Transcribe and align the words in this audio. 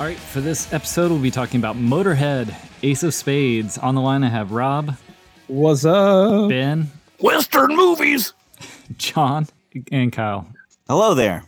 All 0.00 0.06
right, 0.06 0.16
for 0.16 0.40
this 0.40 0.72
episode, 0.72 1.10
we'll 1.10 1.20
be 1.20 1.30
talking 1.30 1.60
about 1.60 1.76
Motorhead, 1.76 2.54
Ace 2.82 3.02
of 3.02 3.12
Spades. 3.12 3.76
On 3.76 3.94
the 3.94 4.00
line, 4.00 4.24
I 4.24 4.30
have 4.30 4.50
Rob, 4.50 4.96
What's 5.46 5.84
up? 5.84 6.48
Ben, 6.48 6.90
Western 7.18 7.76
movies. 7.76 8.32
John, 8.96 9.46
and 9.92 10.10
Kyle. 10.10 10.48
Hello 10.88 11.12
there. 11.12 11.44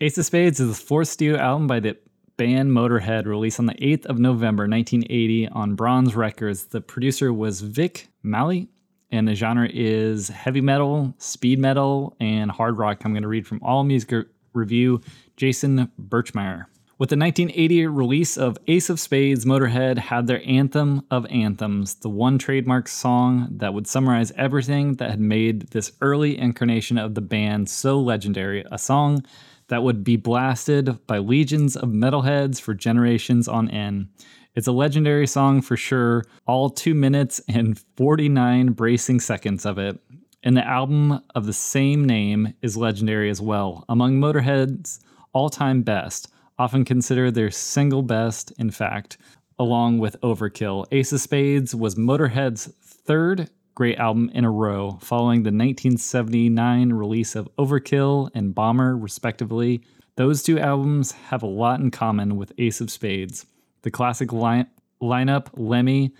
Ace 0.00 0.16
of 0.16 0.24
Spades 0.24 0.60
is 0.60 0.78
the 0.78 0.82
fourth 0.82 1.08
studio 1.08 1.36
album 1.38 1.66
by 1.66 1.78
the 1.78 1.94
band 2.38 2.70
Motorhead, 2.70 3.26
released 3.26 3.58
on 3.60 3.66
the 3.66 3.74
8th 3.74 4.06
of 4.06 4.18
November 4.18 4.62
1980 4.66 5.48
on 5.48 5.74
Bronze 5.74 6.16
Records. 6.16 6.64
The 6.64 6.80
producer 6.80 7.34
was 7.34 7.60
Vic 7.60 8.08
Maile, 8.22 8.64
and 9.10 9.28
the 9.28 9.34
genre 9.34 9.68
is 9.70 10.28
heavy 10.28 10.62
metal, 10.62 11.12
speed 11.18 11.58
metal, 11.58 12.16
and 12.18 12.50
hard 12.50 12.78
rock. 12.78 13.02
I'm 13.04 13.12
going 13.12 13.24
to 13.24 13.28
read 13.28 13.46
from 13.46 13.60
All 13.62 13.84
Music 13.84 14.26
Review, 14.54 15.02
Jason 15.36 15.92
Birchmeier. 16.00 16.64
With 17.00 17.08
the 17.08 17.16
1980 17.16 17.86
release 17.86 18.36
of 18.36 18.58
Ace 18.66 18.90
of 18.90 19.00
Spades, 19.00 19.46
Motorhead 19.46 19.96
had 19.96 20.26
their 20.26 20.42
anthem 20.46 21.00
of 21.10 21.24
anthems, 21.30 21.94
the 21.94 22.10
one 22.10 22.36
trademark 22.36 22.88
song 22.88 23.48
that 23.52 23.72
would 23.72 23.86
summarize 23.86 24.32
everything 24.32 24.96
that 24.96 25.08
had 25.08 25.18
made 25.18 25.70
this 25.70 25.92
early 26.02 26.38
incarnation 26.38 26.98
of 26.98 27.14
the 27.14 27.22
band 27.22 27.70
so 27.70 27.98
legendary, 27.98 28.66
a 28.70 28.76
song 28.76 29.24
that 29.68 29.82
would 29.82 30.04
be 30.04 30.16
blasted 30.16 30.98
by 31.06 31.16
legions 31.16 31.74
of 31.74 31.88
metalheads 31.88 32.60
for 32.60 32.74
generations 32.74 33.48
on 33.48 33.70
end. 33.70 34.10
It's 34.54 34.66
a 34.66 34.72
legendary 34.72 35.26
song 35.26 35.62
for 35.62 35.78
sure, 35.78 36.24
all 36.46 36.68
two 36.68 36.94
minutes 36.94 37.40
and 37.48 37.82
49 37.96 38.72
bracing 38.72 39.20
seconds 39.20 39.64
of 39.64 39.78
it. 39.78 39.98
And 40.42 40.54
the 40.54 40.68
album 40.68 41.22
of 41.34 41.46
the 41.46 41.54
same 41.54 42.04
name 42.04 42.52
is 42.60 42.76
legendary 42.76 43.30
as 43.30 43.40
well, 43.40 43.86
among 43.88 44.20
Motorhead's 44.20 45.00
all 45.32 45.48
time 45.48 45.80
best, 45.80 46.28
often 46.60 46.84
considered 46.84 47.34
their 47.34 47.50
single 47.50 48.02
best, 48.02 48.52
in 48.58 48.70
fact, 48.70 49.16
along 49.58 49.98
with 49.98 50.20
Overkill. 50.20 50.84
Ace 50.92 51.10
of 51.10 51.20
Spades 51.22 51.74
was 51.74 51.94
Motorhead's 51.94 52.66
third 52.82 53.48
great 53.74 53.96
album 53.98 54.30
in 54.34 54.44
a 54.44 54.50
row, 54.50 54.98
following 55.00 55.42
the 55.42 55.48
1979 55.48 56.92
release 56.92 57.34
of 57.34 57.48
Overkill 57.56 58.30
and 58.34 58.54
Bomber, 58.54 58.94
respectively. 58.94 59.80
Those 60.16 60.42
two 60.42 60.58
albums 60.58 61.12
have 61.12 61.42
a 61.42 61.46
lot 61.46 61.80
in 61.80 61.90
common 61.90 62.36
with 62.36 62.52
Ace 62.58 62.82
of 62.82 62.90
Spades. 62.90 63.46
The 63.80 63.90
classic 63.90 64.30
line- 64.30 64.66
lineup 65.02 65.46
Lemmy, 65.54 66.12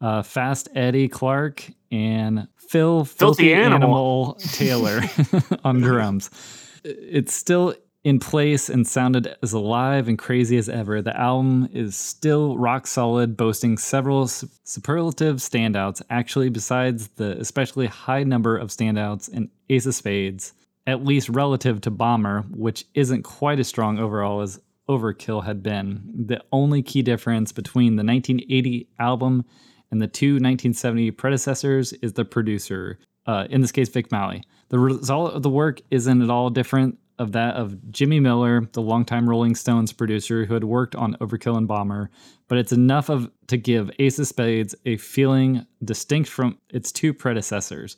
uh, 0.00 0.22
Fast 0.24 0.68
Eddie 0.74 1.06
Clarke, 1.06 1.70
and 1.92 2.48
Phil 2.56 3.04
Filthy, 3.04 3.18
Filthy 3.50 3.54
Animal, 3.54 3.76
Animal. 3.76 4.34
Taylor 4.50 5.00
on 5.64 5.80
drums. 5.80 6.28
It's 6.82 7.34
still 7.34 7.76
in 8.06 8.20
place 8.20 8.68
and 8.68 8.86
sounded 8.86 9.36
as 9.42 9.52
alive 9.52 10.06
and 10.06 10.16
crazy 10.16 10.56
as 10.56 10.68
ever. 10.68 11.02
The 11.02 11.18
album 11.18 11.68
is 11.72 11.96
still 11.96 12.56
rock 12.56 12.86
solid, 12.86 13.36
boasting 13.36 13.76
several 13.78 14.28
superlative 14.28 15.38
standouts. 15.38 16.00
Actually, 16.08 16.48
besides 16.48 17.08
the 17.16 17.36
especially 17.40 17.88
high 17.88 18.22
number 18.22 18.56
of 18.56 18.68
standouts 18.68 19.28
in 19.28 19.50
Ace 19.70 19.86
of 19.86 19.94
Spades, 19.96 20.52
at 20.86 21.04
least 21.04 21.28
relative 21.30 21.80
to 21.80 21.90
Bomber, 21.90 22.42
which 22.50 22.84
isn't 22.94 23.24
quite 23.24 23.58
as 23.58 23.66
strong 23.66 23.98
overall 23.98 24.40
as 24.40 24.60
Overkill 24.88 25.44
had 25.44 25.60
been. 25.64 26.00
The 26.28 26.40
only 26.52 26.82
key 26.82 27.02
difference 27.02 27.50
between 27.50 27.96
the 27.96 28.04
1980 28.04 28.88
album 29.00 29.44
and 29.90 30.00
the 30.00 30.06
two 30.06 30.34
1970 30.34 31.10
predecessors 31.10 31.92
is 31.94 32.12
the 32.12 32.24
producer, 32.24 33.00
uh, 33.26 33.48
in 33.50 33.62
this 33.62 33.72
case, 33.72 33.88
Vic 33.88 34.12
Maile. 34.12 34.42
The 34.68 34.78
result 34.78 35.32
of 35.32 35.42
the 35.42 35.50
work 35.50 35.80
isn't 35.90 36.22
at 36.22 36.30
all 36.30 36.50
different 36.50 37.00
of 37.18 37.32
that 37.32 37.56
of 37.56 37.90
Jimmy 37.90 38.20
Miller, 38.20 38.68
the 38.72 38.82
longtime 38.82 39.28
Rolling 39.28 39.54
Stones 39.54 39.92
producer 39.92 40.44
who 40.44 40.54
had 40.54 40.64
worked 40.64 40.94
on 40.94 41.16
Overkill 41.20 41.56
and 41.56 41.68
Bomber, 41.68 42.10
but 42.48 42.58
it's 42.58 42.72
enough 42.72 43.08
of 43.08 43.30
to 43.48 43.56
give 43.56 43.90
Ace 43.98 44.18
of 44.18 44.26
Spades 44.26 44.74
a 44.84 44.96
feeling 44.96 45.66
distinct 45.84 46.28
from 46.28 46.58
its 46.70 46.92
two 46.92 47.12
predecessors. 47.14 47.96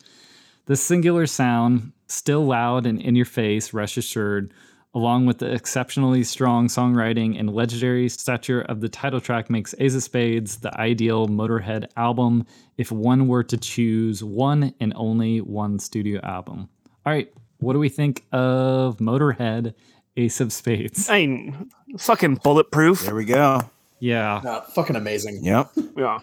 This 0.66 0.82
singular 0.82 1.26
sound, 1.26 1.92
still 2.06 2.44
loud 2.44 2.86
and 2.86 3.00
in 3.00 3.16
your 3.16 3.24
face, 3.24 3.72
rest 3.72 3.96
assured, 3.96 4.52
along 4.94 5.26
with 5.26 5.38
the 5.38 5.52
exceptionally 5.52 6.24
strong 6.24 6.68
songwriting 6.68 7.38
and 7.38 7.54
legendary 7.54 8.08
stature 8.08 8.62
of 8.62 8.80
the 8.80 8.88
title 8.88 9.20
track, 9.20 9.50
makes 9.50 9.74
Ace 9.78 9.94
of 9.94 10.02
Spades 10.02 10.56
the 10.58 10.74
ideal 10.78 11.28
Motorhead 11.28 11.86
album 11.96 12.46
if 12.76 12.92
one 12.92 13.28
were 13.28 13.44
to 13.44 13.56
choose 13.56 14.22
one 14.22 14.74
and 14.80 14.92
only 14.96 15.40
one 15.40 15.78
studio 15.78 16.20
album. 16.22 16.68
All 17.06 17.12
right, 17.12 17.32
what 17.58 17.72
do 17.74 17.78
we 17.78 17.88
think 17.88 18.24
of 18.32 18.98
Motorhead 18.98 19.74
Ace 20.16 20.40
of 20.40 20.52
Spades? 20.52 21.08
I 21.08 21.26
mean, 21.26 21.70
fucking 21.98 22.36
bulletproof. 22.36 23.02
There 23.04 23.14
we 23.14 23.24
go. 23.24 23.62
Yeah, 24.00 24.36
Uh, 24.36 24.60
fucking 24.62 24.96
amazing. 24.96 25.42
Yep. 25.44 25.70
Yeah. 25.96 26.20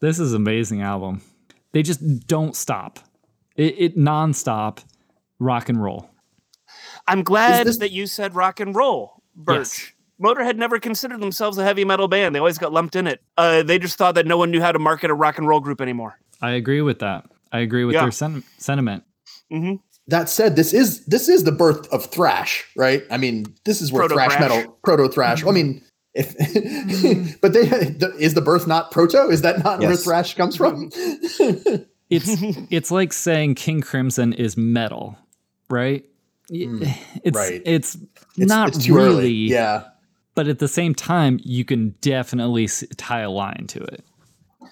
this 0.00 0.18
is 0.18 0.32
an 0.32 0.42
amazing 0.42 0.82
album. 0.82 1.22
They 1.72 1.82
just 1.82 2.26
don't 2.26 2.56
stop. 2.56 2.98
It, 3.56 3.74
it 3.78 3.96
nonstop 3.96 4.78
rock 5.38 5.68
and 5.68 5.80
roll. 5.82 6.10
I'm 7.06 7.22
glad 7.22 7.66
this- 7.66 7.78
that 7.78 7.92
you 7.92 8.06
said 8.06 8.34
rock 8.34 8.60
and 8.60 8.74
roll, 8.74 9.22
Birch. 9.36 9.56
Yes. 9.56 9.92
Motorhead 10.20 10.56
never 10.56 10.78
considered 10.78 11.20
themselves 11.20 11.58
a 11.58 11.64
heavy 11.64 11.84
metal 11.84 12.06
band. 12.06 12.34
They 12.34 12.38
always 12.38 12.58
got 12.58 12.72
lumped 12.72 12.94
in 12.94 13.06
it. 13.08 13.22
Uh, 13.36 13.62
they 13.64 13.78
just 13.78 13.96
thought 13.98 14.14
that 14.14 14.26
no 14.26 14.36
one 14.36 14.50
knew 14.52 14.60
how 14.60 14.70
to 14.70 14.78
market 14.78 15.10
a 15.10 15.14
rock 15.14 15.38
and 15.38 15.48
roll 15.48 15.58
group 15.60 15.80
anymore. 15.80 16.18
I 16.40 16.52
agree 16.52 16.80
with 16.80 17.00
that. 17.00 17.24
I 17.50 17.58
agree 17.60 17.84
with 17.84 17.94
Yeah. 17.94 18.02
their 18.02 18.10
sen- 18.12 18.44
sentiment. 18.58 19.02
hmm 19.50 19.74
That 20.08 20.28
said, 20.28 20.56
this 20.56 20.72
is 20.72 21.04
this 21.06 21.28
is 21.28 21.44
the 21.44 21.52
birth 21.52 21.90
of 21.92 22.06
thrash, 22.06 22.66
right? 22.76 23.04
I 23.10 23.16
mean, 23.18 23.46
this 23.64 23.80
is 23.80 23.92
where 23.92 24.08
thrash 24.08 24.34
Proto-thrash. 24.36 24.56
metal, 24.58 24.78
proto 24.84 25.08
thrash. 25.08 25.42
I 25.42 25.46
mm-hmm. 25.46 25.54
mean, 25.54 25.82
if 26.14 26.36
mm-hmm. 26.36 27.30
but 27.40 27.52
they 27.52 27.60
is 28.18 28.34
the 28.34 28.40
birth 28.40 28.66
not 28.66 28.90
proto? 28.90 29.28
Is 29.30 29.42
that 29.42 29.62
not 29.62 29.80
where 29.80 29.96
thrash 29.96 30.34
comes 30.34 30.56
from? 30.56 30.90
Mm-hmm. 30.90 31.82
It's 32.10 32.28
it's 32.70 32.90
like 32.90 33.10
saying 33.14 33.54
King 33.54 33.80
Crimson 33.80 34.34
is 34.34 34.54
metal, 34.54 35.16
right? 35.70 36.04
Y- 36.50 36.58
mm. 36.66 36.96
It's 37.24 37.34
right. 37.34 37.62
it's, 37.64 37.94
It's- 37.94 38.08
not 38.36 38.68
it's 38.68 38.84
too 38.84 38.94
really, 38.94 39.08
early. 39.08 39.30
Yeah. 39.32 39.84
but 40.34 40.46
at 40.46 40.58
the 40.58 40.68
same 40.68 40.94
time, 40.94 41.40
you 41.42 41.64
can 41.64 41.94
definitely 42.02 42.68
tie 42.98 43.20
a 43.20 43.30
line 43.30 43.64
to 43.68 43.82
it. 43.82 44.04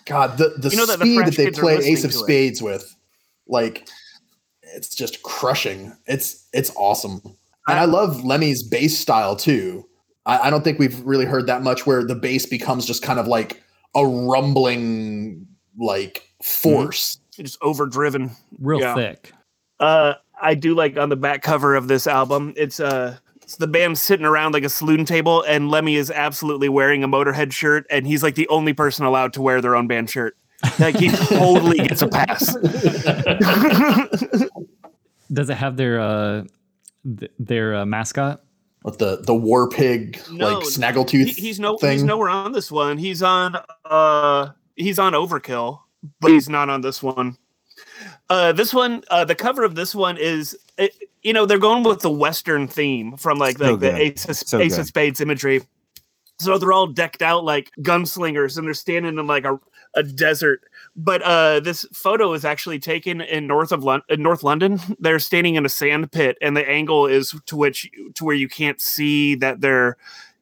God, 0.04 0.36
the 0.36 0.54
the 0.58 0.68
You 0.68 0.76
know 0.76 0.84
that 0.84 0.98
the 0.98 1.06
speed 1.06 1.26
that 1.26 1.36
they 1.36 1.50
play 1.50 1.76
Ace 1.76 2.04
of 2.04 2.10
to 2.10 2.18
it. 2.18 2.20
Spades 2.20 2.60
with, 2.60 2.94
like, 3.48 3.88
it's 4.74 4.94
just 4.94 5.22
crushing. 5.22 5.92
It's 6.06 6.46
it's 6.52 6.70
awesome, 6.76 7.20
and 7.68 7.78
I 7.78 7.84
love 7.84 8.24
Lemmy's 8.24 8.62
bass 8.62 8.98
style 8.98 9.36
too. 9.36 9.86
I, 10.26 10.38
I 10.48 10.50
don't 10.50 10.62
think 10.64 10.78
we've 10.78 11.00
really 11.04 11.24
heard 11.24 11.46
that 11.46 11.62
much 11.62 11.86
where 11.86 12.04
the 12.04 12.14
bass 12.14 12.46
becomes 12.46 12.86
just 12.86 13.02
kind 13.02 13.18
of 13.18 13.26
like 13.26 13.62
a 13.94 14.06
rumbling 14.06 15.46
like 15.78 16.22
force. 16.42 17.18
Just 17.32 17.58
overdriven. 17.62 18.30
Real 18.58 18.80
Yeah. 18.80 18.94
thick. 18.94 19.32
Uh, 19.78 20.14
I 20.42 20.54
do 20.54 20.74
like 20.74 20.96
on 20.98 21.08
the 21.08 21.16
back 21.16 21.42
cover 21.42 21.74
of 21.74 21.88
this 21.88 22.06
album. 22.06 22.52
It's 22.56 22.80
uh, 22.80 23.16
it's 23.42 23.56
the 23.56 23.66
band 23.66 23.98
sitting 23.98 24.26
around 24.26 24.52
like 24.52 24.62
a 24.64 24.68
saloon 24.68 25.04
table, 25.04 25.42
and 25.48 25.70
Lemmy 25.70 25.96
is 25.96 26.10
absolutely 26.10 26.68
wearing 26.68 27.02
a 27.02 27.08
Motorhead 27.08 27.52
shirt, 27.52 27.86
and 27.90 28.06
he's 28.06 28.22
like 28.22 28.34
the 28.34 28.48
only 28.48 28.72
person 28.72 29.04
allowed 29.06 29.32
to 29.34 29.42
wear 29.42 29.60
their 29.60 29.74
own 29.74 29.86
band 29.86 30.10
shirt. 30.10 30.36
Like 30.78 30.96
he 30.96 31.08
totally 31.28 31.78
gets 31.78 32.02
a 32.02 32.08
pass. 32.08 32.54
Does 35.32 35.50
it 35.50 35.56
have 35.56 35.76
their 35.76 36.00
uh 36.00 36.44
th- 37.18 37.32
their 37.38 37.76
uh, 37.76 37.86
mascot? 37.86 38.42
What 38.82 38.98
the 38.98 39.18
the 39.22 39.34
war 39.34 39.68
pig 39.68 40.20
No, 40.30 40.58
like 40.58 40.64
snaggletooth 40.64 41.26
He, 41.26 41.32
he's 41.32 41.60
no 41.60 41.76
thing? 41.76 41.92
he's 41.92 42.02
nowhere 42.02 42.30
on 42.30 42.52
this 42.52 42.70
one. 42.70 42.98
He's 42.98 43.22
on 43.22 43.56
uh 43.84 44.48
he's 44.76 44.98
on 44.98 45.12
Overkill, 45.12 45.80
but 46.20 46.30
he's 46.30 46.48
not 46.48 46.70
on 46.70 46.80
this 46.80 47.02
one. 47.02 47.36
Uh 48.28 48.52
this 48.52 48.72
one 48.72 49.02
uh 49.10 49.24
the 49.24 49.34
cover 49.34 49.64
of 49.64 49.74
this 49.74 49.94
one 49.94 50.16
is 50.16 50.56
it, 50.78 50.94
you 51.22 51.32
know 51.32 51.44
they're 51.46 51.58
going 51.58 51.82
with 51.82 52.00
the 52.00 52.10
western 52.10 52.66
theme 52.66 53.16
from 53.16 53.38
like, 53.38 53.58
So 53.58 53.72
like 53.72 53.80
the. 53.80 53.94
Ace 53.96 54.28
of, 54.28 54.36
So 54.36 54.58
Ace 54.58 54.78
of 54.78 54.86
Spades 54.86 55.20
imagery. 55.20 55.60
So 56.38 56.56
they're 56.56 56.72
all 56.72 56.86
decked 56.86 57.20
out 57.20 57.44
like 57.44 57.70
gunslingers 57.80 58.56
and 58.56 58.66
they're 58.66 58.72
standing 58.72 59.18
in 59.18 59.26
like 59.26 59.44
a, 59.44 59.60
a 59.94 60.02
desert. 60.02 60.62
But 60.96 61.22
uh 61.22 61.60
this 61.60 61.86
photo 61.92 62.32
is 62.34 62.44
actually 62.44 62.78
taken 62.78 63.20
in 63.20 63.46
north 63.46 63.72
of 63.72 63.84
Lon- 63.84 64.02
in 64.08 64.22
North 64.22 64.42
London. 64.42 64.80
They're 64.98 65.18
standing 65.18 65.54
in 65.54 65.64
a 65.64 65.68
sand 65.68 66.10
pit 66.12 66.36
and 66.42 66.56
the 66.56 66.68
angle 66.68 67.06
is 67.06 67.34
to 67.46 67.56
which 67.56 67.88
to 68.14 68.24
where 68.24 68.34
you 68.34 68.48
can't 68.48 68.80
see 68.80 69.34
that 69.36 69.60
they're 69.60 69.96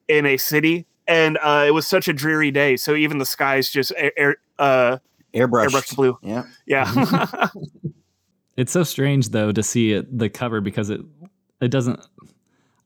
in 0.08 0.24
a 0.26 0.36
city 0.38 0.86
and 1.06 1.38
uh, 1.42 1.64
it 1.66 1.72
was 1.72 1.86
such 1.86 2.08
a 2.08 2.12
dreary 2.14 2.50
day 2.50 2.76
so 2.76 2.94
even 2.94 3.18
the 3.18 3.26
skies 3.26 3.68
just 3.70 3.92
air, 3.96 4.12
air 4.16 4.36
uh 4.58 4.96
Airbrush. 5.34 5.68
airbrushed 5.68 5.96
blue 5.96 6.18
Yeah. 6.22 6.44
yeah 6.66 7.48
It's 8.56 8.72
so 8.72 8.82
strange 8.82 9.28
though 9.28 9.52
to 9.52 9.62
see 9.62 9.92
it 9.92 10.18
the 10.18 10.28
cover 10.28 10.60
because 10.60 10.90
it 10.90 11.00
it 11.60 11.68
doesn't 11.70 12.00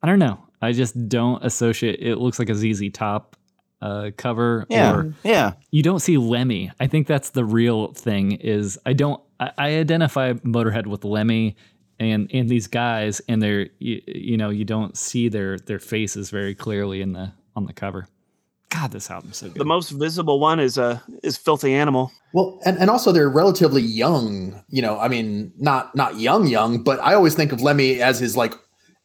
I 0.03 0.09
don't 0.09 0.19
know. 0.19 0.39
I 0.61 0.73
just 0.73 1.09
don't 1.09 1.43
associate 1.45 2.01
it 2.01 2.17
looks 2.17 2.39
like 2.41 2.49
a 2.51 2.55
ZZ 2.55 2.91
top 2.93 3.37
uh 3.83 4.11
cover 4.17 4.65
Yeah. 4.71 4.95
or 4.95 5.15
Yeah. 5.25 5.53
you 5.71 5.83
don't 5.83 6.01
see 6.01 6.17
Lemmy. 6.17 6.71
I 6.81 6.87
think 6.87 7.07
that's 7.07 7.31
the 7.31 7.45
real 7.45 7.93
thing 7.93 8.33
is 8.33 8.79
I 8.87 8.93
don't 8.95 9.21
I, 9.41 9.51
I 9.59 9.69
identify 9.77 10.33
Motorhead 10.35 10.87
with 10.87 11.05
Lemmy 11.05 11.57
and 11.99 12.31
and 12.33 12.49
these 12.49 12.69
guys 12.69 13.21
and 13.29 13.43
they're 13.43 13.69
you, 13.79 14.01
you 14.07 14.37
know 14.37 14.51
you 14.51 14.65
don't 14.65 14.97
see 14.97 15.29
their 15.29 15.59
their 15.59 15.79
faces 15.81 16.31
very 16.31 16.55
clearly 16.55 17.03
in 17.03 17.13
the 17.13 17.33
on 17.57 17.67
the 17.67 17.73
cover. 17.75 18.07
God, 18.71 18.91
this 18.93 19.11
album's 19.11 19.37
so 19.37 19.49
good. 19.49 19.59
the 19.61 19.67
most 19.67 19.91
visible 19.91 20.41
one 20.41 20.59
is 20.59 20.79
uh 20.79 20.99
is 21.23 21.37
filthy 21.37 21.75
animal 21.75 22.11
Well, 22.33 22.59
and, 22.65 22.79
and 22.79 22.89
also 22.89 23.13
they're 23.13 23.29
relatively 23.29 23.83
young, 23.83 24.65
you 24.71 24.81
know, 24.81 24.99
I 24.99 25.09
mean, 25.09 25.53
not 25.59 25.95
not 25.95 26.19
young 26.19 26.47
young, 26.47 26.83
but 26.83 26.99
I 27.01 27.13
always 27.15 27.35
think 27.35 27.53
of 27.53 27.61
Lemmy 27.61 28.01
as 28.01 28.19
his 28.21 28.35
like 28.35 28.55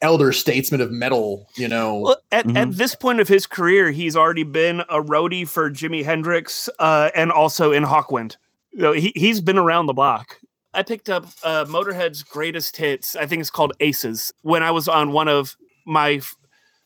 elder 0.02 0.32
statesman 0.32 0.80
of 0.82 0.92
metal, 0.92 1.50
you 1.56 1.68
know. 1.68 1.98
well, 2.00 2.18
at, 2.32 2.46
Mhm. 2.46 2.56
at 2.58 2.72
this 2.78 2.94
point 2.96 3.20
of 3.20 3.28
his 3.28 3.48
career 3.48 3.90
he's 3.92 4.16
already 4.16 4.44
been 4.44 4.82
a 4.82 5.02
roadie 5.02 5.48
for 5.48 5.72
jimi 5.72 6.04
hendrix 6.04 6.70
uh 6.80 7.10
and 7.16 7.32
also 7.32 7.72
in 7.72 7.84
hawkwind 7.84 8.36
you 8.74 8.82
know, 8.84 8.92
he, 8.94 9.12
he's 9.16 9.42
been 9.42 9.58
around 9.58 9.88
the 9.88 9.94
block 9.94 10.40
i 10.76 10.84
picked 10.84 11.10
up 11.10 11.26
uh 11.44 11.66
motorhead's 11.66 12.22
greatest 12.22 12.78
hits 12.78 13.16
i 13.16 13.26
think 13.26 13.40
it's 13.40 13.50
called 13.50 13.74
aces 13.80 14.32
when 14.44 14.62
i 14.62 14.70
was 14.70 14.88
on 14.88 15.14
one 15.14 15.28
of 15.28 15.56
my 15.88 16.12
f- 16.14 16.36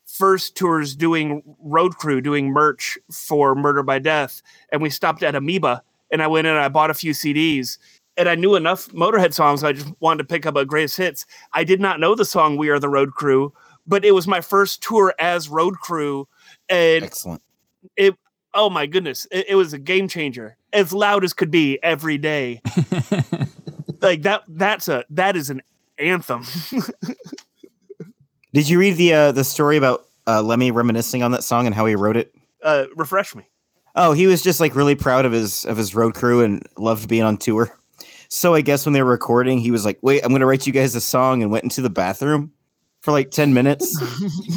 first 0.05 0.55
tours 0.55 0.95
doing 0.95 1.41
road 1.63 1.95
crew 1.97 2.21
doing 2.21 2.49
merch 2.49 2.97
for 3.11 3.55
murder 3.55 3.83
by 3.83 3.99
death 3.99 4.41
and 4.71 4.81
we 4.81 4.89
stopped 4.89 5.21
at 5.23 5.35
amoeba 5.35 5.81
and 6.11 6.21
i 6.23 6.27
went 6.27 6.47
in 6.47 6.53
and 6.53 6.63
i 6.63 6.69
bought 6.69 6.89
a 6.89 6.93
few 6.93 7.11
cds 7.11 7.77
and 8.17 8.27
i 8.29 8.35
knew 8.35 8.55
enough 8.55 8.87
motorhead 8.89 9.33
songs 9.33 9.63
i 9.63 9.71
just 9.71 9.91
wanted 9.99 10.17
to 10.19 10.27
pick 10.27 10.45
up 10.45 10.55
a 10.55 10.65
greatest 10.65 10.97
hits 10.97 11.25
i 11.53 11.63
did 11.63 11.79
not 11.79 11.99
know 11.99 12.15
the 12.15 12.25
song 12.25 12.57
we 12.57 12.69
are 12.69 12.79
the 12.79 12.89
road 12.89 13.11
crew 13.13 13.53
but 13.87 14.05
it 14.05 14.11
was 14.11 14.27
my 14.27 14.41
first 14.41 14.81
tour 14.83 15.13
as 15.19 15.49
road 15.49 15.75
crew 15.79 16.27
and 16.69 17.03
Excellent. 17.03 17.41
It 17.97 18.15
oh 18.53 18.69
my 18.69 18.85
goodness 18.85 19.25
it, 19.31 19.47
it 19.49 19.55
was 19.55 19.73
a 19.73 19.79
game 19.79 20.07
changer 20.07 20.57
as 20.73 20.93
loud 20.93 21.23
as 21.23 21.33
could 21.33 21.51
be 21.51 21.79
every 21.83 22.17
day 22.17 22.61
like 24.01 24.21
that 24.23 24.43
that's 24.47 24.87
a 24.87 25.03
that 25.09 25.35
is 25.35 25.49
an 25.49 25.61
anthem 25.97 26.43
Did 28.53 28.67
you 28.67 28.79
read 28.79 28.97
the 28.97 29.13
uh, 29.13 29.31
the 29.31 29.43
story 29.45 29.77
about 29.77 30.05
uh, 30.27 30.41
Lemmy 30.41 30.71
reminiscing 30.71 31.23
on 31.23 31.31
that 31.31 31.43
song 31.43 31.65
and 31.65 31.73
how 31.73 31.85
he 31.85 31.95
wrote 31.95 32.17
it? 32.17 32.33
uh 32.63 32.85
refresh 32.95 33.33
me 33.35 33.47
Oh, 33.95 34.13
he 34.13 34.25
was 34.27 34.41
just 34.41 34.59
like 34.59 34.75
really 34.75 34.95
proud 34.95 35.25
of 35.25 35.31
his 35.31 35.65
of 35.65 35.75
his 35.77 35.93
road 35.95 36.13
crew 36.13 36.43
and 36.43 36.65
loved 36.77 37.09
being 37.09 37.23
on 37.23 37.37
tour. 37.37 37.77
So 38.33 38.53
I 38.53 38.61
guess 38.61 38.85
when 38.85 38.93
they 38.93 39.03
were 39.03 39.11
recording, 39.11 39.59
he 39.59 39.71
was 39.71 39.83
like, 39.83 39.99
"Wait, 40.01 40.23
I'm 40.23 40.31
gonna 40.31 40.45
write 40.45 40.65
you 40.65 40.71
guys 40.71 40.95
a 40.95 41.01
song," 41.01 41.41
and 41.41 41.51
went 41.51 41.65
into 41.65 41.81
the 41.81 41.89
bathroom 41.89 42.53
for 43.01 43.11
like 43.11 43.29
ten 43.29 43.53
minutes. 43.53 44.01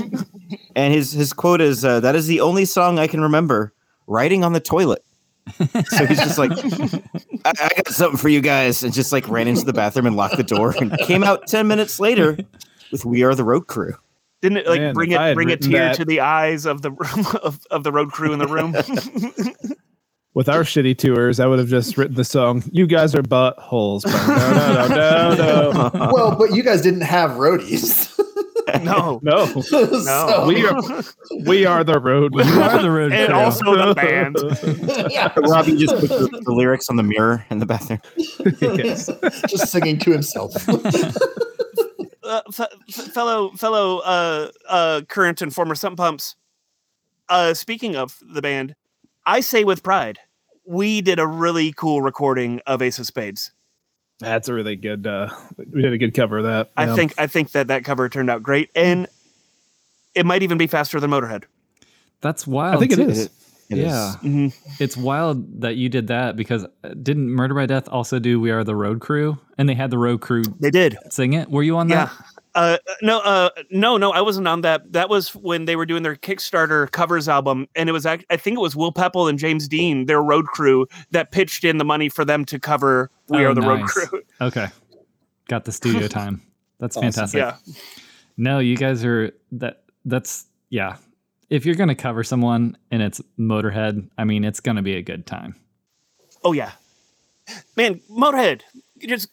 and 0.76 0.94
his 0.94 1.10
his 1.10 1.32
quote 1.32 1.60
is, 1.60 1.84
uh, 1.84 1.98
"That 1.98 2.14
is 2.14 2.28
the 2.28 2.40
only 2.40 2.66
song 2.66 3.00
I 3.00 3.08
can 3.08 3.20
remember 3.20 3.74
writing 4.06 4.44
on 4.44 4.52
the 4.52 4.60
toilet." 4.60 5.04
so 5.58 6.06
he's 6.06 6.18
just 6.18 6.38
like, 6.38 6.52
I, 7.44 7.50
"I 7.60 7.68
got 7.74 7.88
something 7.88 8.16
for 8.16 8.28
you 8.28 8.40
guys," 8.40 8.84
and 8.84 8.94
just 8.94 9.10
like 9.10 9.28
ran 9.28 9.48
into 9.48 9.64
the 9.64 9.72
bathroom 9.72 10.06
and 10.06 10.14
locked 10.14 10.36
the 10.36 10.44
door, 10.44 10.72
and 10.80 10.96
came 10.98 11.24
out 11.24 11.48
ten 11.48 11.66
minutes 11.66 11.98
later 11.98 12.38
with 12.92 13.04
"We 13.04 13.24
Are 13.24 13.34
the 13.34 13.44
Road 13.44 13.66
Crew." 13.66 13.94
didn't 14.44 14.58
it 14.58 14.66
like 14.68 14.80
Man, 14.80 14.94
bring 14.94 15.10
it 15.10 15.34
bring 15.34 15.48
a 15.48 15.52
written 15.52 15.70
tear 15.70 15.80
that- 15.86 15.96
to 15.96 16.04
the 16.04 16.20
eyes 16.20 16.66
of 16.66 16.82
the 16.82 16.92
of, 17.42 17.58
of 17.70 17.82
the 17.82 17.90
road 17.90 18.12
crew 18.12 18.34
in 18.34 18.38
the 18.38 18.46
room 18.46 18.72
With 20.34 20.48
our 20.48 20.62
shitty 20.64 20.98
tours, 20.98 21.38
I 21.38 21.46
would 21.46 21.60
have 21.60 21.68
just 21.68 21.96
written 21.96 22.16
the 22.16 22.24
song. 22.24 22.64
You 22.72 22.86
guys 22.88 23.14
are 23.14 23.22
buttholes. 23.22 24.04
No, 24.04 24.88
no, 24.88 24.88
no, 24.88 25.70
no, 25.72 25.90
no. 26.06 26.10
well, 26.12 26.36
but 26.36 26.52
you 26.52 26.62
guys 26.64 26.82
didn't 26.82 27.02
have 27.02 27.32
roadies. 27.32 28.10
no 28.82 29.20
No, 29.22 29.46
So- 29.62 30.46
we 30.46 30.66
are 30.66 30.80
we 31.46 31.64
are 31.64 31.84
the 31.84 32.00
road. 32.00 32.32
you 32.34 32.40
are 32.60 32.82
the 32.82 32.90
road 32.90 33.12
and 33.12 33.28
crew. 33.28 33.36
also 33.36 33.64
the 33.86 33.94
band 33.94 35.12
yeah, 35.12 35.32
Robbie 35.36 35.76
just 35.76 35.94
put 36.00 36.08
the, 36.08 36.40
the 36.44 36.50
lyrics 36.52 36.88
on 36.90 36.96
the 36.96 37.02
mirror 37.04 37.44
in 37.50 37.58
the 37.60 37.66
bathroom. 37.66 38.00
Yes. 38.60 39.08
just 39.48 39.68
singing 39.70 39.98
to 40.00 40.10
himself. 40.10 40.52
uh, 40.68 42.40
f- 42.48 42.60
f- 42.88 42.94
fellow 43.12 43.50
fellow 43.52 43.98
uh 43.98 44.50
uh 44.68 45.00
current 45.08 45.42
and 45.42 45.54
former 45.54 45.74
Sun 45.76 45.94
Pumps. 45.96 46.34
Uh, 47.28 47.54
speaking 47.54 47.94
of 47.96 48.18
the 48.34 48.42
band, 48.42 48.74
I 49.26 49.40
say 49.40 49.64
with 49.64 49.82
pride, 49.82 50.18
we 50.66 51.00
did 51.00 51.18
a 51.18 51.26
really 51.26 51.72
cool 51.72 52.02
recording 52.02 52.60
of 52.66 52.82
Ace 52.82 52.98
of 52.98 53.06
Spades. 53.06 53.50
That's 54.20 54.48
a 54.48 54.54
really 54.54 54.76
good. 54.76 55.06
uh 55.06 55.28
We 55.72 55.82
did 55.82 55.92
a 55.92 55.98
good 55.98 56.14
cover 56.14 56.38
of 56.38 56.44
that. 56.44 56.70
I 56.76 56.86
yeah. 56.86 56.94
think 56.94 57.14
I 57.18 57.26
think 57.26 57.50
that 57.52 57.68
that 57.68 57.84
cover 57.84 58.08
turned 58.08 58.30
out 58.30 58.42
great, 58.42 58.70
and 58.74 59.06
it 60.14 60.24
might 60.24 60.42
even 60.42 60.56
be 60.58 60.66
faster 60.66 61.00
than 61.00 61.10
Motorhead. 61.10 61.44
That's 62.20 62.46
wild. 62.46 62.76
I 62.76 62.78
think 62.80 62.92
it 62.92 62.96
too. 62.96 63.08
is. 63.10 63.30
It 63.70 63.78
is. 63.78 63.84
yeah. 63.86 64.14
Mhm. 64.22 64.54
It's 64.78 64.96
wild 64.96 65.62
that 65.62 65.76
you 65.76 65.88
did 65.88 66.06
that 66.08 66.36
because 66.36 66.64
uh, 66.84 66.88
didn't 67.02 67.28
Murder 67.30 67.54
by 67.54 67.66
Death 67.66 67.88
also 67.88 68.18
do 68.18 68.38
We 68.38 68.50
Are 68.50 68.62
the 68.62 68.76
Road 68.76 69.00
Crew? 69.00 69.38
And 69.58 69.68
they 69.68 69.74
had 69.74 69.90
the 69.90 69.98
Road 69.98 70.20
Crew 70.20 70.44
They 70.60 70.70
did. 70.70 70.96
sing 71.10 71.32
it. 71.32 71.50
Were 71.50 71.62
you 71.62 71.76
on 71.78 71.88
Yeah. 71.88 72.06
that? 72.06 72.12
Uh, 72.54 72.78
no, 73.02 73.18
uh, 73.20 73.50
no, 73.70 73.96
no, 73.96 74.12
I 74.12 74.20
wasn't 74.20 74.46
on 74.46 74.60
that. 74.60 74.92
That 74.92 75.08
was 75.08 75.34
when 75.34 75.64
they 75.64 75.74
were 75.74 75.86
doing 75.86 76.02
their 76.04 76.14
Kickstarter 76.14 76.90
covers 76.92 77.28
album, 77.28 77.66
and 77.74 77.88
it 77.88 77.92
was 77.92 78.06
I 78.06 78.18
think 78.18 78.56
it 78.56 78.60
was 78.60 78.76
Will 78.76 78.92
Pepple 78.92 79.26
and 79.26 79.38
James 79.38 79.66
Dean, 79.66 80.06
their 80.06 80.22
road 80.22 80.46
crew, 80.46 80.86
that 81.10 81.32
pitched 81.32 81.64
in 81.64 81.78
the 81.78 81.84
money 81.84 82.08
for 82.08 82.24
them 82.24 82.44
to 82.46 82.58
cover 82.60 83.10
"We 83.28 83.44
Oh, 83.44 83.50
Are 83.50 83.54
the 83.54 83.60
Road. 83.62 83.82
Crew." 83.86 84.22
Okay. 84.40 84.68
Got 85.48 85.64
the 85.64 85.72
studio 85.72 86.06
time. 86.08 86.42
That's 86.78 86.96
Awesome. 86.96 87.12
fantastic. 87.12 87.38
Yeah, 87.38 87.56
No, 88.36 88.58
you 88.60 88.76
guys 88.76 89.04
are 89.04 89.32
that 89.52 89.82
that's 90.04 90.46
yeah. 90.70 90.96
If 91.50 91.66
you're 91.66 91.74
gonna 91.76 91.94
cover 91.94 92.22
someone 92.24 92.76
and 92.90 93.02
it's 93.02 93.20
Motorhead, 93.38 94.08
I 94.16 94.24
mean 94.24 94.44
it's 94.44 94.60
gonna 94.60 94.82
be 94.82 94.94
a 94.96 95.02
good 95.02 95.26
time. 95.26 95.56
oh 96.44 96.52
yeah, 96.52 96.70
man, 97.76 98.00
Motorhead, 98.10 98.62
just 99.00 99.28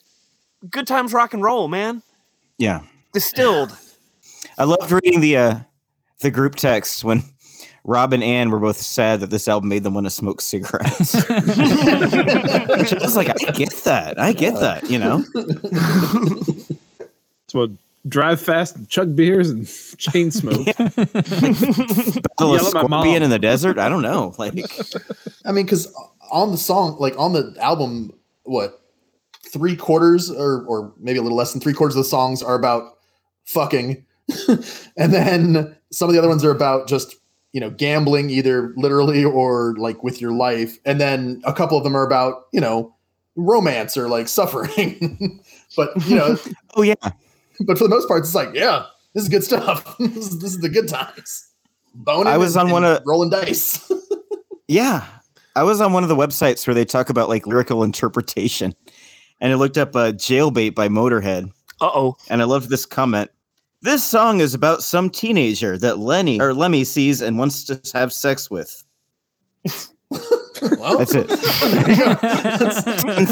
good 0.70 0.88
times, 0.88 1.14
rock 1.14 1.34
and 1.36 1.44
roll, 1.44 1.68
man. 1.68 2.02
Yeah. 2.58 2.82
Distilled. 3.14 3.78
I 4.58 4.64
loved 4.64 4.92
reading 4.92 5.22
the 5.22 5.38
uh, 5.38 5.56
the 6.20 6.32
group 6.32 6.56
text 6.56 7.04
when 7.04 7.24
Rob 7.84 8.14
and 8.14 8.24
Ann 8.24 8.52
were 8.52 8.60
both 8.60 8.78
sad 8.78 9.22
that 9.22 9.30
this 9.30 9.48
album 9.48 9.70
made 9.70 9.84
them 9.84 9.94
want 9.94 10.06
to 10.06 10.12
smoke 10.12 10.42
cigarettes. 10.42 11.16
I 11.30 12.98
was 13.02 13.16
like, 13.16 13.30
I 13.30 13.52
get 13.52 13.74
that. 13.86 14.20
I 14.20 14.34
get 14.34 14.60
that. 14.60 14.90
You 14.90 15.00
know, 15.00 15.24
So 17.52 17.70
drive 18.08 18.40
fast, 18.40 18.78
and 18.78 18.88
chug 18.88 19.14
beers, 19.14 19.50
and 19.50 19.68
chain 19.98 20.32
smoke. 20.32 20.66
Battle 20.78 21.04
of 21.04 22.62
Yell 22.62 22.68
at 22.68 22.74
my 22.74 22.88
mom. 22.88 23.04
Scorpion 23.04 23.24
in 23.24 23.30
the 23.30 23.40
desert. 23.40 23.78
I 23.78 23.90
don't 23.90 24.02
know. 24.02 24.34
Like, 24.38 24.54
I 25.46 25.52
mean, 25.52 25.66
because 25.66 25.94
on 26.32 26.52
the 26.52 26.58
song, 26.58 26.96
like 26.98 27.14
on 27.18 27.34
the 27.34 27.54
album, 27.60 28.14
what 28.44 28.82
three 29.52 29.76
quarters 29.76 30.32
or 30.32 30.64
or 30.66 30.94
maybe 30.98 31.20
a 31.20 31.22
little 31.22 31.38
less 31.38 31.52
than 31.52 31.60
three 31.60 31.74
quarters 31.74 31.96
of 31.98 32.06
the 32.06 32.10
songs 32.10 32.42
are 32.42 32.56
about 32.56 33.00
fucking, 33.52 34.06
and 34.98 35.14
then 35.14 35.76
some 35.92 36.10
of 36.10 36.14
the 36.14 36.20
other 36.20 36.30
ones 36.30 36.44
are 36.44 36.52
about 36.52 36.88
just 36.88 37.16
you 37.54 37.60
know 37.60 37.70
gambling, 37.70 38.30
either 38.30 38.74
literally 38.78 39.24
or 39.24 39.76
like 39.78 40.04
with 40.04 40.22
your 40.22 40.32
life, 40.32 40.78
and 40.86 41.00
then 41.02 41.42
a 41.46 41.54
couple 41.54 41.78
of 41.78 41.84
them 41.84 41.96
are 41.96 42.06
about 42.06 42.44
you 42.52 42.62
know 42.62 42.96
romance 43.36 43.96
or 43.98 44.08
like 44.10 44.28
suffering. 44.28 45.40
but 45.76 45.90
you 46.08 46.16
know, 46.16 46.38
oh 46.76 46.82
yeah, 46.82 46.96
but 47.66 47.78
for 47.78 47.84
the 47.86 47.90
most 47.90 48.08
part, 48.08 48.22
it's 48.24 48.36
like 48.36 48.50
yeah, 48.54 48.86
this 49.14 49.24
is 49.24 49.30
good 49.30 49.44
stuff. 49.44 49.98
this, 49.98 50.16
is, 50.18 50.40
this 50.40 50.52
is 50.54 50.60
the 50.60 50.70
good 50.70 50.88
times. 50.88 51.48
Boning 51.94 52.28
I 52.28 52.38
was 52.38 52.56
and- 52.56 52.68
on 52.68 52.72
one 52.72 52.84
of- 52.86 53.02
rolling 53.06 53.30
dice. 53.30 53.92
yeah. 54.68 55.06
I 55.54 55.64
was 55.64 55.82
on 55.82 55.92
one 55.92 56.04
of 56.04 56.08
the 56.08 56.16
websites 56.16 56.66
where 56.66 56.74
they 56.74 56.86
talk 56.86 57.10
about 57.10 57.28
like 57.28 57.46
lyrical 57.46 57.84
interpretation, 57.84 58.74
and 59.42 59.52
I 59.52 59.56
looked 59.56 59.78
up 59.78 59.94
a 59.96 60.00
uh, 60.00 60.12
"Jailbait" 60.14 60.74
by 60.74 60.88
Motorhead, 60.88 61.52
Uh 61.82 61.90
oh. 61.94 62.16
and 62.30 62.42
I 62.42 62.46
loved 62.46 62.70
this 62.70 62.86
comment. 62.86 63.30
This 63.84 64.04
song 64.04 64.42
is 64.42 64.54
about 64.54 64.84
some 64.84 65.10
teenager 65.10 65.78
that 65.80 65.98
Lenny 65.98 66.40
or 66.40 66.54
Lemmy 66.54 66.84
sees 66.84 67.22
and 67.22 67.38
wants 67.38 67.64
to 67.66 67.82
have 67.94 68.14
sex 68.14 68.50
with. 68.50 68.84
Well, 70.62 71.00
That's 71.00 71.16
it. 71.16 71.28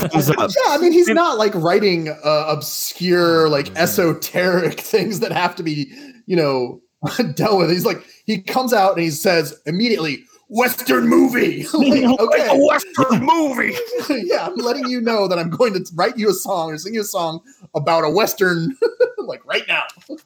Thumbs 0.09 0.29
up. 0.31 0.49
Yeah, 0.49 0.71
I 0.71 0.77
mean, 0.79 0.91
he's 0.91 1.09
not 1.09 1.37
like 1.37 1.53
writing 1.53 2.09
uh, 2.09 2.45
obscure, 2.47 3.49
like 3.49 3.75
esoteric 3.75 4.79
things 4.79 5.19
that 5.19 5.31
have 5.31 5.55
to 5.57 5.63
be, 5.63 5.91
you 6.25 6.35
know, 6.35 6.81
dealt 7.35 7.59
with. 7.59 7.69
He's 7.69 7.85
like, 7.85 8.03
he 8.25 8.41
comes 8.41 8.73
out 8.73 8.93
and 8.93 9.01
he 9.01 9.11
says 9.11 9.53
immediately, 9.67 10.23
Western 10.49 11.07
movie. 11.07 11.65
Like, 11.79 12.19
okay, 12.19 12.59
Western 12.59 13.25
movie. 13.25 13.75
yeah, 14.09 14.45
I'm 14.45 14.55
letting 14.55 14.87
you 14.87 14.99
know 15.01 15.27
that 15.27 15.39
I'm 15.39 15.49
going 15.49 15.73
to 15.73 15.85
write 15.95 16.17
you 16.17 16.29
a 16.29 16.33
song 16.33 16.71
or 16.71 16.77
sing 16.77 16.93
you 16.93 17.01
a 17.01 17.05
song 17.05 17.41
about 17.73 18.03
a 18.03 18.09
Western, 18.09 18.75
like 19.17 19.43
right 19.45 19.63
now. 19.67 19.83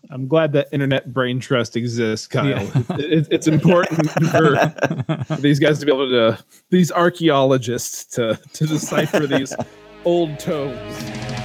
I'm 0.10 0.27
glad 0.27 0.51
that 0.53 0.68
internet 0.72 1.13
brain 1.13 1.39
trust 1.39 1.75
exists, 1.77 2.27
Kyle. 2.27 2.70
It, 3.00 3.27
it's 3.32 3.48
important 3.48 4.10
for, 4.10 4.56
for 5.25 5.42
these 5.42 5.60
guys 5.60 5.80
to 5.80 5.86
be 5.86 5.92
able 5.92 6.10
to, 6.10 6.44
these 6.70 6.92
archaeologists 6.92 8.06
to 8.15 8.39
to 8.53 8.65
decipher 8.65 9.27
these 9.27 9.53
old 10.06 10.39
tomes. 10.39 11.43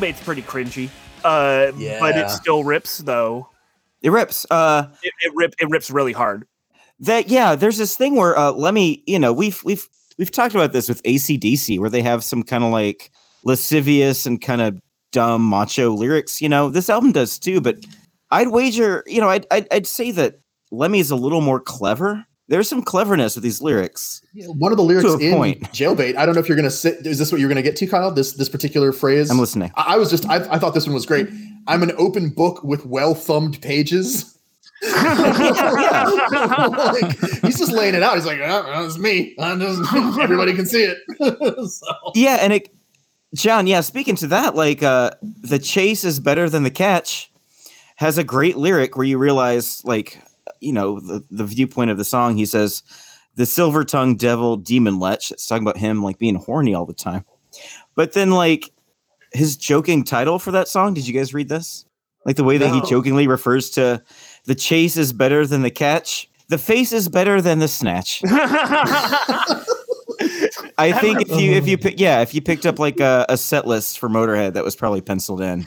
Jailbait's 0.00 0.20
pretty 0.22 0.42
cringy. 0.42 0.88
Uh, 1.24 1.72
but 2.00 2.16
it 2.16 2.30
still 2.30 2.64
rips 2.64 2.98
though. 2.98 3.48
It 4.02 4.10
rips. 4.10 4.46
Uh, 4.50 4.88
It, 5.02 5.12
it 5.20 5.32
rip 5.34 5.54
it 5.60 5.68
rips 5.68 5.90
really 5.90 6.12
hard. 6.12 6.46
that 7.00 7.28
yeah 7.28 7.54
there's 7.54 7.76
this 7.78 7.96
thing 7.96 8.14
where 8.16 8.36
uh 8.38 8.50
let 8.52 8.74
me 8.74 9.02
you 9.06 9.18
know 9.18 9.32
we've 9.32 9.62
we've 9.64 9.88
we've 10.18 10.30
talked 10.30 10.54
about 10.54 10.72
this 10.72 10.86
with 10.88 11.02
acdc 11.04 11.78
where 11.78 11.88
they 11.90 12.02
have 12.02 12.22
some 12.22 12.42
kind 12.42 12.62
of 12.64 12.70
like 12.70 13.10
lascivious 13.44 14.26
and 14.26 14.40
kind 14.42 14.60
of 14.60 14.78
dumb 15.12 15.42
macho 15.42 15.90
lyrics 15.92 16.42
you 16.42 16.48
know 16.48 16.68
this 16.68 16.90
album 16.90 17.10
does 17.12 17.38
too 17.38 17.58
but 17.60 17.78
i'd 18.32 18.48
wager 18.48 19.02
you 19.06 19.18
know 19.20 19.28
i'd 19.30 19.46
i'd, 19.50 19.66
I'd 19.72 19.86
say 19.86 20.10
that 20.10 20.40
lemmy's 20.70 21.10
a 21.10 21.16
little 21.16 21.40
more 21.40 21.58
clever 21.58 22.24
there's 22.50 22.68
some 22.68 22.82
cleverness 22.82 23.36
with 23.36 23.44
these 23.44 23.62
lyrics 23.62 24.20
One 24.34 24.72
of 24.72 24.76
the 24.76 24.84
lyrics 24.84 25.14
in 25.22 25.32
point. 25.32 25.62
Jailbait. 25.72 26.16
I 26.16 26.26
don't 26.26 26.34
know 26.34 26.40
if 26.40 26.48
you're 26.48 26.56
going 26.56 26.68
to 26.68 26.70
sit. 26.70 27.06
Is 27.06 27.18
this 27.18 27.30
what 27.32 27.40
you're 27.40 27.48
going 27.48 27.56
to 27.56 27.62
get 27.62 27.76
to, 27.76 27.86
Kyle? 27.86 28.10
This 28.10 28.32
this 28.32 28.48
particular 28.48 28.92
phrase. 28.92 29.30
i'm 29.30 29.38
listening 29.38 29.70
I, 29.76 29.94
I 29.94 29.96
was 29.96 30.10
just. 30.10 30.28
I, 30.28 30.36
I 30.52 30.58
thought 30.58 30.74
this 30.74 30.84
one 30.86 30.94
was 30.94 31.06
great. 31.06 31.28
I'm 31.66 31.82
an 31.82 31.92
open 31.96 32.30
book 32.30 32.62
with 32.64 32.84
well 32.84 33.14
thumbed 33.14 33.62
pages. 33.62 34.36
like, 34.82 34.96
he's 37.42 37.58
just 37.58 37.70
laying 37.70 37.94
it 37.94 38.02
out. 38.02 38.14
He's 38.14 38.24
like, 38.24 38.40
oh, 38.42 38.82
that's 38.82 38.96
me. 38.96 39.34
Just- 39.38 40.18
everybody 40.18 40.54
can 40.54 40.64
see 40.64 40.84
it. 40.84 40.98
so, 41.70 41.86
yeah 42.14 42.38
and 42.40 42.52
it 42.54 42.74
john 43.34 43.66
yeah 43.68 43.80
speaking 43.80 44.16
to 44.16 44.26
that 44.26 44.56
like 44.56 44.82
uh 44.82 45.10
the 45.22 45.58
chase 45.58 46.02
is 46.02 46.18
better 46.18 46.50
than 46.50 46.64
the 46.64 46.70
catch 46.70 47.30
has 47.94 48.18
a 48.18 48.24
great 48.24 48.56
lyric 48.56 48.96
where 48.96 49.06
you 49.06 49.18
realize 49.18 49.84
like 49.84 50.20
you 50.60 50.72
know 50.72 51.00
the, 51.00 51.24
the 51.30 51.44
viewpoint 51.44 51.90
of 51.90 51.98
the 51.98 52.04
song 52.04 52.36
he 52.36 52.46
says 52.46 52.82
the 53.36 53.46
silver 53.46 53.84
tongued 53.84 54.18
devil 54.18 54.56
demon 54.56 54.98
lech 54.98 55.30
it's 55.30 55.46
talking 55.46 55.64
about 55.64 55.76
him 55.76 56.02
like 56.02 56.18
being 56.18 56.36
horny 56.36 56.74
all 56.74 56.86
the 56.86 56.94
time. 56.94 57.24
But 57.94 58.12
then 58.12 58.30
like 58.30 58.70
his 59.32 59.56
joking 59.56 60.04
title 60.04 60.38
for 60.38 60.50
that 60.52 60.68
song 60.68 60.94
did 60.94 61.06
you 61.06 61.14
guys 61.14 61.34
read 61.34 61.48
this? 61.48 61.84
Like 62.24 62.36
the 62.36 62.44
way 62.44 62.58
that 62.58 62.72
he 62.72 62.82
jokingly 62.82 63.26
refers 63.26 63.70
to 63.70 64.02
the 64.44 64.54
chase 64.54 64.96
is 64.96 65.12
better 65.12 65.46
than 65.46 65.62
the 65.62 65.70
catch 65.70 66.30
the 66.50 66.58
face 66.58 66.92
is 66.92 67.08
better 67.08 67.40
than 67.40 67.60
the 67.60 67.68
snatch. 67.68 68.22
I 70.76 70.92
think 70.92 71.22
if 71.22 71.40
you 71.40 71.52
if 71.52 71.68
you 71.68 71.78
pick 71.78 72.00
yeah 72.00 72.20
if 72.20 72.34
you 72.34 72.42
picked 72.42 72.66
up 72.66 72.78
like 72.78 72.98
a, 73.00 73.24
a 73.28 73.36
set 73.36 73.66
list 73.66 73.98
for 73.98 74.08
motorhead 74.08 74.54
that 74.54 74.64
was 74.64 74.74
probably 74.74 75.00
penciled 75.00 75.40
in. 75.40 75.60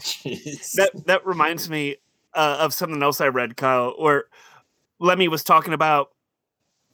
That 0.75 0.91
that 1.05 1.25
reminds 1.25 1.69
me 1.69 1.95
uh, 2.33 2.57
of 2.59 2.73
something 2.73 3.01
else 3.01 3.21
I 3.21 3.27
read, 3.27 3.55
Kyle, 3.55 3.93
where 3.97 4.25
Lemmy 4.99 5.27
was 5.27 5.43
talking 5.43 5.73
about. 5.73 6.09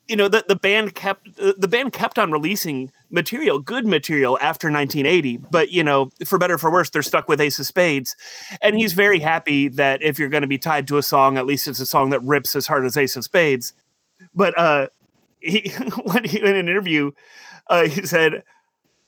You 0.08 0.15
know, 0.15 0.27
the, 0.27 0.44
the 0.48 0.56
band 0.56 0.96
kept 0.96 1.36
the 1.36 1.68
band 1.68 1.94
kept 1.94 2.18
on 2.18 2.32
releasing 2.32 2.91
material, 3.12 3.60
good 3.60 3.86
material 3.86 4.39
after 4.41 4.72
1980, 4.72 5.38
but 5.51 5.70
you 5.70 5.84
know, 5.84 6.10
for 6.25 6.39
better 6.39 6.56
or 6.56 6.58
for 6.58 6.72
worse, 6.72 6.89
they're 6.89 7.03
stuck 7.03 7.29
with 7.29 7.39
Ace 7.39 7.60
of 7.60 7.68
Spades, 7.68 8.15
and 8.60 8.75
he's 8.75 8.94
very 8.94 9.20
happy 9.20 9.68
that 9.68 10.01
if 10.01 10.18
you're 10.18 10.29
going 10.29 10.41
to 10.41 10.48
be 10.48 10.58
tied 10.58 10.88
to 10.88 10.98
a 10.98 11.03
song, 11.03 11.38
at 11.38 11.46
least 11.46 11.68
it's 11.68 11.79
a 11.79 11.86
song 11.86 12.10
that 12.10 12.24
rips 12.24 12.56
as 12.56 12.65
hard 12.65 12.86
as 12.86 12.98
Ace 12.98 13.15
of 13.18 13.24
Spades. 13.24 13.74
But 14.34 14.58
uh, 14.58 14.88
he 15.39 15.70
when 16.03 16.24
he 16.24 16.39
in 16.39 16.48
an 16.48 16.56
interview, 16.56 17.12
uh, 17.70 17.88
he 17.88 18.06
said, 18.06 18.44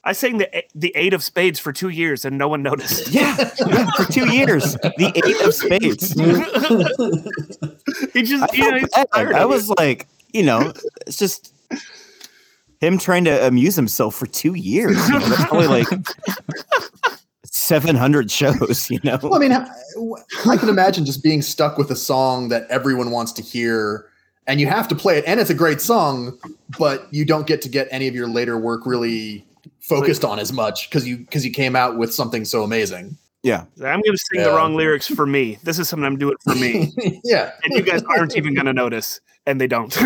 "I 0.04 0.12
sang 0.12 0.38
the 0.38 0.64
the 0.74 0.92
Eight 0.94 1.14
of 1.14 1.22
Spades 1.22 1.58
for 1.58 1.72
two 1.72 1.88
years 1.88 2.24
and 2.24 2.38
no 2.38 2.48
one 2.48 2.62
noticed." 2.62 3.08
yeah, 3.12 3.50
yeah, 3.66 3.90
for 3.96 4.10
two 4.10 4.32
years 4.32 4.74
the 4.74 5.12
eight 5.14 5.46
of 5.46 5.54
spades 5.54 6.12
he 8.12 8.22
just 8.22 8.42
I, 8.42 8.56
you 8.56 8.70
know, 8.70 8.78
he's 8.78 8.88
tired 9.12 9.34
I 9.34 9.42
of 9.42 9.50
was 9.50 9.68
like, 9.70 10.06
you 10.32 10.42
know, 10.42 10.72
it's 11.06 11.16
just 11.16 11.52
him 12.82 12.98
trying 12.98 13.24
to 13.24 13.46
amuse 13.46 13.76
himself 13.76 14.14
for 14.14 14.26
two 14.26 14.54
years. 14.54 14.96
You 15.08 15.18
know, 15.18 15.28
that's 15.28 15.44
probably 15.44 15.68
like 15.68 15.86
700 17.44 18.30
shows, 18.30 18.90
you 18.90 18.98
know? 19.04 19.18
well, 19.22 19.36
I 19.36 19.38
mean, 19.38 19.52
I 19.52 19.68
I 20.50 20.56
can 20.56 20.68
imagine 20.68 21.04
just 21.04 21.22
being 21.22 21.42
stuck 21.42 21.78
with 21.78 21.90
a 21.90 21.96
song 21.96 22.48
that 22.48 22.66
everyone 22.68 23.12
wants 23.12 23.32
to 23.34 23.42
hear, 23.42 24.06
and 24.48 24.60
you 24.60 24.66
have 24.66 24.88
to 24.88 24.96
play 24.96 25.16
it, 25.16 25.24
and 25.26 25.38
it's 25.38 25.50
a 25.50 25.54
great 25.54 25.80
song, 25.80 26.38
but 26.76 27.06
you 27.12 27.24
don't 27.24 27.46
get 27.46 27.62
to 27.62 27.68
get 27.68 27.86
any 27.92 28.08
of 28.08 28.16
your 28.16 28.26
later 28.26 28.58
work 28.58 28.84
really 28.84 29.46
focused 29.82 30.24
on 30.24 30.38
as 30.38 30.52
much 30.52 30.88
because 30.88 31.06
you 31.06 31.18
because 31.18 31.44
you 31.44 31.52
came 31.52 31.76
out 31.76 31.98
with 31.98 32.14
something 32.14 32.44
so 32.44 32.62
amazing. 32.62 33.16
yeah. 33.42 33.64
I'm 33.78 34.00
going 34.00 34.16
to 34.16 34.24
sing 34.32 34.42
the 34.42 34.52
wrong 34.52 34.74
lyrics 34.74 35.06
for 35.08 35.26
me. 35.26 35.58
This 35.64 35.78
is 35.78 35.88
something 35.88 36.06
I'm 36.06 36.18
doing 36.18 36.36
for 36.44 36.54
me, 36.54 36.92
yeah, 37.24 37.52
and 37.64 37.74
you 37.74 37.82
guys 37.82 38.02
aren't 38.04 38.36
even 38.36 38.54
going 38.54 38.66
to 38.66 38.72
notice, 38.72 39.20
and 39.46 39.60
they 39.60 39.66
don't. 39.66 39.92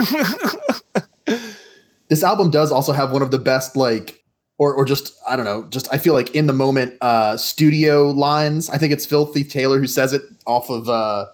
this 2.09 2.23
album 2.23 2.50
does 2.50 2.73
also 2.73 2.92
have 2.92 3.12
one 3.12 3.23
of 3.23 3.30
the 3.30 3.38
best 3.38 3.76
like 3.76 4.23
or 4.59 4.75
or 4.75 4.85
just 4.85 5.14
I 5.28 5.37
don't 5.37 5.45
know, 5.45 5.64
just 5.68 5.92
I 5.92 5.99
feel 5.99 6.14
like 6.14 6.35
in 6.35 6.47
the 6.47 6.52
moment 6.52 6.95
uh 7.00 7.37
studio 7.37 8.11
lines. 8.11 8.71
I 8.71 8.78
think 8.78 8.92
it's 8.92 9.04
Filthy 9.04 9.45
Taylor 9.45 9.78
who 9.78 9.87
says 9.87 10.12
it 10.12 10.23
off 10.47 10.71
of 10.71 10.88
uh 10.88 11.26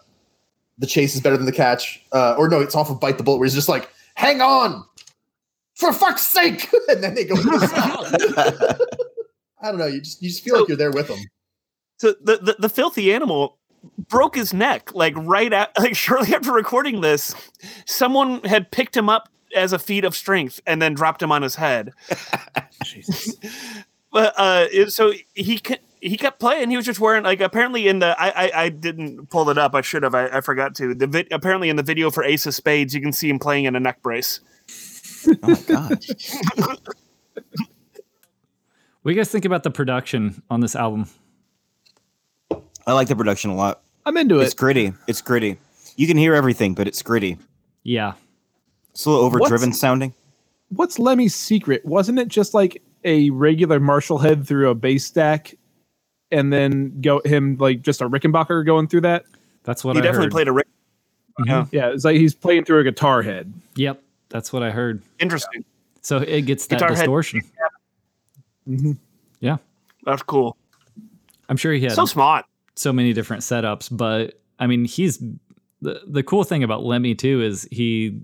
The 0.78 0.86
Chase 0.86 1.14
is 1.14 1.20
better 1.20 1.36
than 1.36 1.46
the 1.46 1.52
catch. 1.52 2.02
Uh 2.12 2.34
or 2.36 2.48
no, 2.48 2.60
it's 2.60 2.74
off 2.74 2.90
of 2.90 3.00
Bite 3.00 3.18
the 3.18 3.24
Bullet 3.24 3.38
where 3.38 3.46
he's 3.46 3.54
just 3.54 3.68
like, 3.68 3.88
"Hang 4.14 4.40
on. 4.40 4.84
For 5.82 5.92
fuck's 5.92 6.28
sake." 6.28 6.68
and 6.88 7.02
then 7.02 7.14
they 7.14 7.24
go. 7.24 7.34
I 9.62 9.70
don't 9.70 9.78
know, 9.78 9.86
you 9.86 10.00
just 10.00 10.22
you 10.22 10.28
just 10.28 10.44
feel 10.44 10.60
like 10.60 10.68
you're 10.68 10.76
there 10.76 10.92
with 10.92 11.08
them. 11.08 11.18
so 11.98 12.14
the, 12.22 12.36
the 12.38 12.56
the 12.58 12.68
filthy 12.68 13.12
animal 13.12 13.58
broke 14.08 14.36
his 14.36 14.54
neck 14.54 14.94
like 14.94 15.14
right 15.16 15.52
at 15.52 15.70
like 15.78 15.96
shortly 15.96 16.34
after 16.34 16.52
recording 16.52 17.00
this. 17.00 17.34
Someone 17.84 18.42
had 18.44 18.70
picked 18.70 18.96
him 18.96 19.08
up 19.08 19.28
as 19.54 19.72
a 19.72 19.78
feat 19.78 20.04
of 20.04 20.14
strength 20.16 20.60
and 20.66 20.80
then 20.80 20.94
dropped 20.94 21.22
him 21.22 21.30
on 21.32 21.42
his 21.42 21.56
head. 21.56 21.92
Jesus. 22.84 23.36
But 24.12 24.38
uh, 24.38 24.90
so 24.90 25.12
he 25.34 25.60
he 26.00 26.16
kept 26.16 26.38
playing. 26.40 26.70
He 26.70 26.76
was 26.76 26.84
just 26.84 27.00
wearing 27.00 27.22
like 27.22 27.40
apparently 27.40 27.88
in 27.88 28.00
the 28.00 28.14
I 28.20 28.28
I, 28.28 28.62
I 28.64 28.68
didn't 28.68 29.30
pull 29.30 29.48
it 29.48 29.58
up. 29.58 29.74
I 29.74 29.80
should 29.80 30.02
have. 30.02 30.14
I, 30.14 30.26
I 30.26 30.40
forgot 30.40 30.74
to. 30.76 30.94
The 30.94 31.06
vi- 31.06 31.28
apparently 31.30 31.70
in 31.70 31.76
the 31.76 31.82
video 31.82 32.10
for 32.10 32.22
Ace 32.24 32.44
of 32.46 32.54
Spades, 32.54 32.94
you 32.94 33.00
can 33.00 33.12
see 33.12 33.30
him 33.30 33.38
playing 33.38 33.64
in 33.64 33.76
a 33.76 33.80
neck 33.80 34.02
brace. 34.02 34.40
Oh 35.28 35.36
my 35.42 35.60
God. 35.66 36.04
What 39.02 39.10
do 39.10 39.14
you 39.16 39.20
guys 39.20 39.30
think 39.30 39.44
about 39.44 39.62
the 39.64 39.70
production 39.70 40.42
on 40.50 40.60
this 40.60 40.76
album? 40.76 41.06
I 42.86 42.92
like 42.92 43.08
the 43.08 43.16
production 43.16 43.50
a 43.50 43.56
lot. 43.56 43.82
I'm 44.06 44.16
into 44.16 44.40
it. 44.40 44.44
It's 44.44 44.54
gritty. 44.54 44.92
It's 45.08 45.20
gritty. 45.20 45.56
You 45.96 46.06
can 46.06 46.16
hear 46.16 46.34
everything, 46.34 46.74
but 46.74 46.86
it's 46.86 47.02
gritty. 47.02 47.38
Yeah. 47.82 48.12
It's 48.92 49.04
a 49.06 49.10
little 49.10 49.24
overdriven 49.24 49.70
What's- 49.70 49.80
sounding. 49.80 50.14
What's 50.68 50.98
Lemmy's 50.98 51.34
secret? 51.34 51.84
Wasn't 51.84 52.18
it 52.18 52.28
just 52.28 52.54
like 52.54 52.80
a 53.04 53.28
regular 53.30 53.78
Marshall 53.78 54.18
head 54.18 54.46
through 54.46 54.70
a 54.70 54.74
bass 54.74 55.04
stack, 55.04 55.54
and 56.30 56.50
then 56.50 56.98
go 57.02 57.20
him 57.26 57.56
like 57.58 57.82
just 57.82 58.00
a 58.00 58.08
Rickenbacker 58.08 58.64
going 58.64 58.88
through 58.88 59.02
that? 59.02 59.24
That's 59.64 59.84
what 59.84 59.96
he 59.96 60.00
I 60.00 60.02
definitely 60.02 60.26
heard. 60.26 60.32
played 60.32 60.48
a. 60.48 60.52
Rick- 60.52 60.68
Yeah, 61.46 61.66
Yeah, 61.72 61.88
it's 61.88 62.04
like 62.06 62.16
he's 62.16 62.34
playing 62.34 62.64
through 62.64 62.78
a 62.80 62.84
guitar 62.84 63.20
head. 63.22 63.52
Yep. 63.76 64.02
That's 64.32 64.52
what 64.52 64.62
I 64.62 64.70
heard. 64.70 65.02
interesting. 65.20 65.64
So 66.00 66.16
it 66.18 66.42
gets 66.42 66.66
that 66.66 66.76
Guitar 66.76 66.88
head. 66.88 66.96
distortion. 66.96 67.42
Mhm. 68.68 68.98
Yeah. 69.40 69.58
That's 70.04 70.22
cool. 70.22 70.56
I'm 71.48 71.56
sure 71.56 71.72
he 71.72 71.82
had 71.82 71.92
So 71.92 72.06
smart. 72.06 72.44
so 72.74 72.92
many 72.92 73.12
different 73.12 73.42
setups, 73.42 73.94
but 73.94 74.40
I 74.58 74.66
mean, 74.66 74.84
he's 74.84 75.18
the 75.80 76.00
the 76.06 76.22
cool 76.22 76.44
thing 76.44 76.62
about 76.64 76.84
Lemmy 76.84 77.14
too 77.14 77.42
is 77.42 77.68
he 77.70 78.20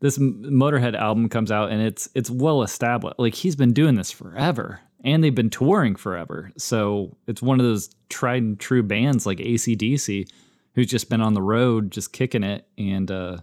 this 0.00 0.18
Motorhead 0.18 0.94
album 0.94 1.28
comes 1.28 1.50
out 1.50 1.70
and 1.70 1.80
it's 1.82 2.08
it's 2.14 2.30
well 2.30 2.62
established. 2.62 3.18
Like 3.18 3.34
he's 3.34 3.56
been 3.56 3.72
doing 3.72 3.94
this 3.96 4.10
forever, 4.10 4.80
and 5.04 5.24
they've 5.24 5.34
been 5.34 5.50
touring 5.50 5.96
forever. 5.96 6.52
So 6.58 7.16
it's 7.26 7.42
one 7.42 7.58
of 7.60 7.66
those 7.66 7.90
tried 8.10 8.42
and 8.42 8.60
true 8.60 8.82
bands 8.82 9.24
like 9.26 9.38
ACDC, 9.38 10.28
who's 10.74 10.86
just 10.86 11.08
been 11.10 11.20
on 11.22 11.34
the 11.34 11.42
road, 11.42 11.90
just 11.90 12.12
kicking 12.12 12.42
it, 12.42 12.66
and 12.78 13.10
uh, 13.10 13.38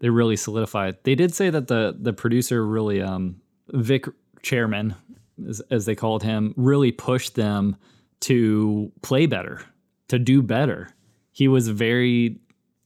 they 0.00 0.10
really 0.10 0.36
solidified. 0.36 0.96
They 1.04 1.14
did 1.14 1.34
say 1.34 1.50
that 1.50 1.68
the 1.68 1.96
the 1.98 2.12
producer 2.12 2.66
really, 2.66 3.00
um, 3.00 3.40
Vic 3.72 4.06
Chairman, 4.42 4.94
as, 5.48 5.60
as 5.70 5.86
they 5.86 5.94
called 5.94 6.22
him, 6.22 6.54
really 6.56 6.92
pushed 6.92 7.34
them 7.34 7.76
to 8.20 8.90
play 9.02 9.26
better, 9.26 9.60
to 10.08 10.18
do 10.18 10.42
better. 10.42 10.88
He 11.32 11.48
was 11.48 11.68
very, 11.68 12.38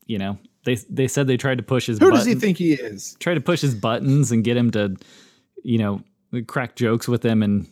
you 0.05 0.17
know, 0.17 0.37
they 0.65 0.75
they 0.89 1.07
said 1.07 1.27
they 1.27 1.37
tried 1.37 1.57
to 1.57 1.63
push 1.63 1.87
his. 1.87 1.99
Who 1.99 2.11
does 2.11 2.25
he 2.25 2.35
think 2.35 2.57
he 2.57 2.73
is? 2.73 3.15
try 3.19 3.33
to 3.33 3.41
push 3.41 3.61
his 3.61 3.75
buttons 3.75 4.31
and 4.31 4.43
get 4.43 4.57
him 4.57 4.71
to, 4.71 4.95
you 5.63 5.77
know, 5.77 6.01
crack 6.47 6.75
jokes 6.75 7.07
with 7.07 7.23
him 7.23 7.41
and 7.43 7.67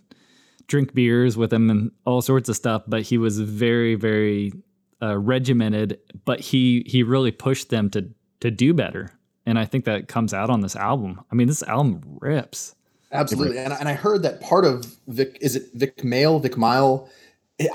drink 0.67 0.93
beers 0.93 1.37
with 1.37 1.51
him 1.51 1.69
and 1.69 1.91
all 2.05 2.21
sorts 2.21 2.49
of 2.49 2.55
stuff. 2.55 2.83
But 2.87 3.03
he 3.03 3.17
was 3.17 3.39
very, 3.39 3.95
very 3.95 4.53
uh, 5.01 5.17
regimented. 5.17 5.99
But 6.25 6.39
he 6.39 6.83
he 6.85 7.03
really 7.03 7.31
pushed 7.31 7.69
them 7.69 7.89
to 7.91 8.09
to 8.39 8.51
do 8.51 8.73
better, 8.73 9.11
and 9.47 9.57
I 9.57 9.65
think 9.65 9.85
that 9.85 10.09
comes 10.09 10.33
out 10.33 10.49
on 10.49 10.59
this 10.59 10.75
album. 10.75 11.21
I 11.31 11.35
mean, 11.35 11.47
this 11.47 11.63
album 11.63 12.01
rips. 12.19 12.75
Absolutely. 13.13 13.57
And, 13.57 13.71
and 13.71 13.87
I 13.87 13.93
heard 13.93 14.21
that 14.23 14.41
part 14.41 14.65
of 14.65 14.97
Vic, 15.07 15.37
is 15.39 15.55
it 15.55 15.69
Vic 15.73 16.03
Mail, 16.03 16.39
Vic 16.39 16.57
Mile? 16.57 17.09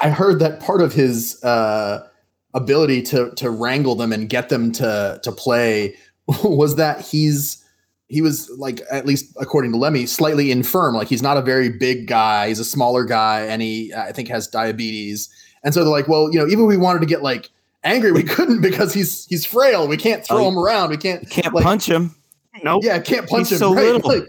I 0.02 0.11
heard 0.11 0.38
that 0.41 0.61
part 0.61 0.83
of 0.83 0.93
his 0.93 1.43
uh, 1.43 2.07
ability 2.52 3.02
to 3.02 3.31
to 3.37 3.50
wrangle 3.50 3.95
them 3.95 4.12
and 4.12 4.29
get 4.29 4.50
them 4.50 4.71
to 4.73 5.19
to 5.23 5.33
play 5.33 5.97
was 6.45 6.76
that 6.76 7.00
he's 7.00 7.64
he 8.09 8.21
was 8.21 8.50
like 8.59 8.83
at 8.91 9.07
least 9.07 9.35
according 9.41 9.73
to 9.73 9.79
Lemmy 9.79 10.05
slightly 10.05 10.50
infirm 10.50 10.95
like 10.95 11.09
he's 11.09 11.23
not 11.23 11.38
a 11.38 11.43
very 11.43 11.71
big 11.71 12.07
guy 12.07 12.49
he's 12.49 12.61
a 12.61 12.64
smaller 12.64 13.05
guy 13.05 13.41
and 13.47 13.62
he 13.62 13.93
I 13.95 14.12
think 14.12 14.29
has 14.29 14.47
diabetes 14.47 15.31
and 15.64 15.73
so 15.73 15.83
they're 15.83 15.91
like 15.91 16.09
well 16.09 16.31
you 16.31 16.38
know 16.38 16.47
even 16.47 16.64
if 16.64 16.69
we 16.69 16.76
wanted 16.76 17.00
to 17.00 17.07
get 17.07 17.23
like 17.23 17.50
angry 17.85 18.12
we 18.12 18.23
couldn't 18.23 18.61
because 18.61 18.93
he's 18.95 19.27
he's 19.27 19.45
frail 19.45 19.89
we 19.89 19.97
can't 19.97 20.25
throw 20.25 20.45
Oh, 20.45 20.49
him 20.49 20.59
around 20.59 20.91
we 20.91 20.97
can't 20.97 21.29
Can't 21.31 21.53
like, 21.55 21.65
punch 21.65 21.87
him. 21.89 22.15
Nope. 22.62 22.83
yeah, 22.85 22.99
can't 22.99 23.27
punch 23.29 23.49
He's 23.49 23.53
him. 23.53 23.59
so 23.59 23.75
right? 23.75 23.87
little. 23.87 24.11
Like, 24.11 24.29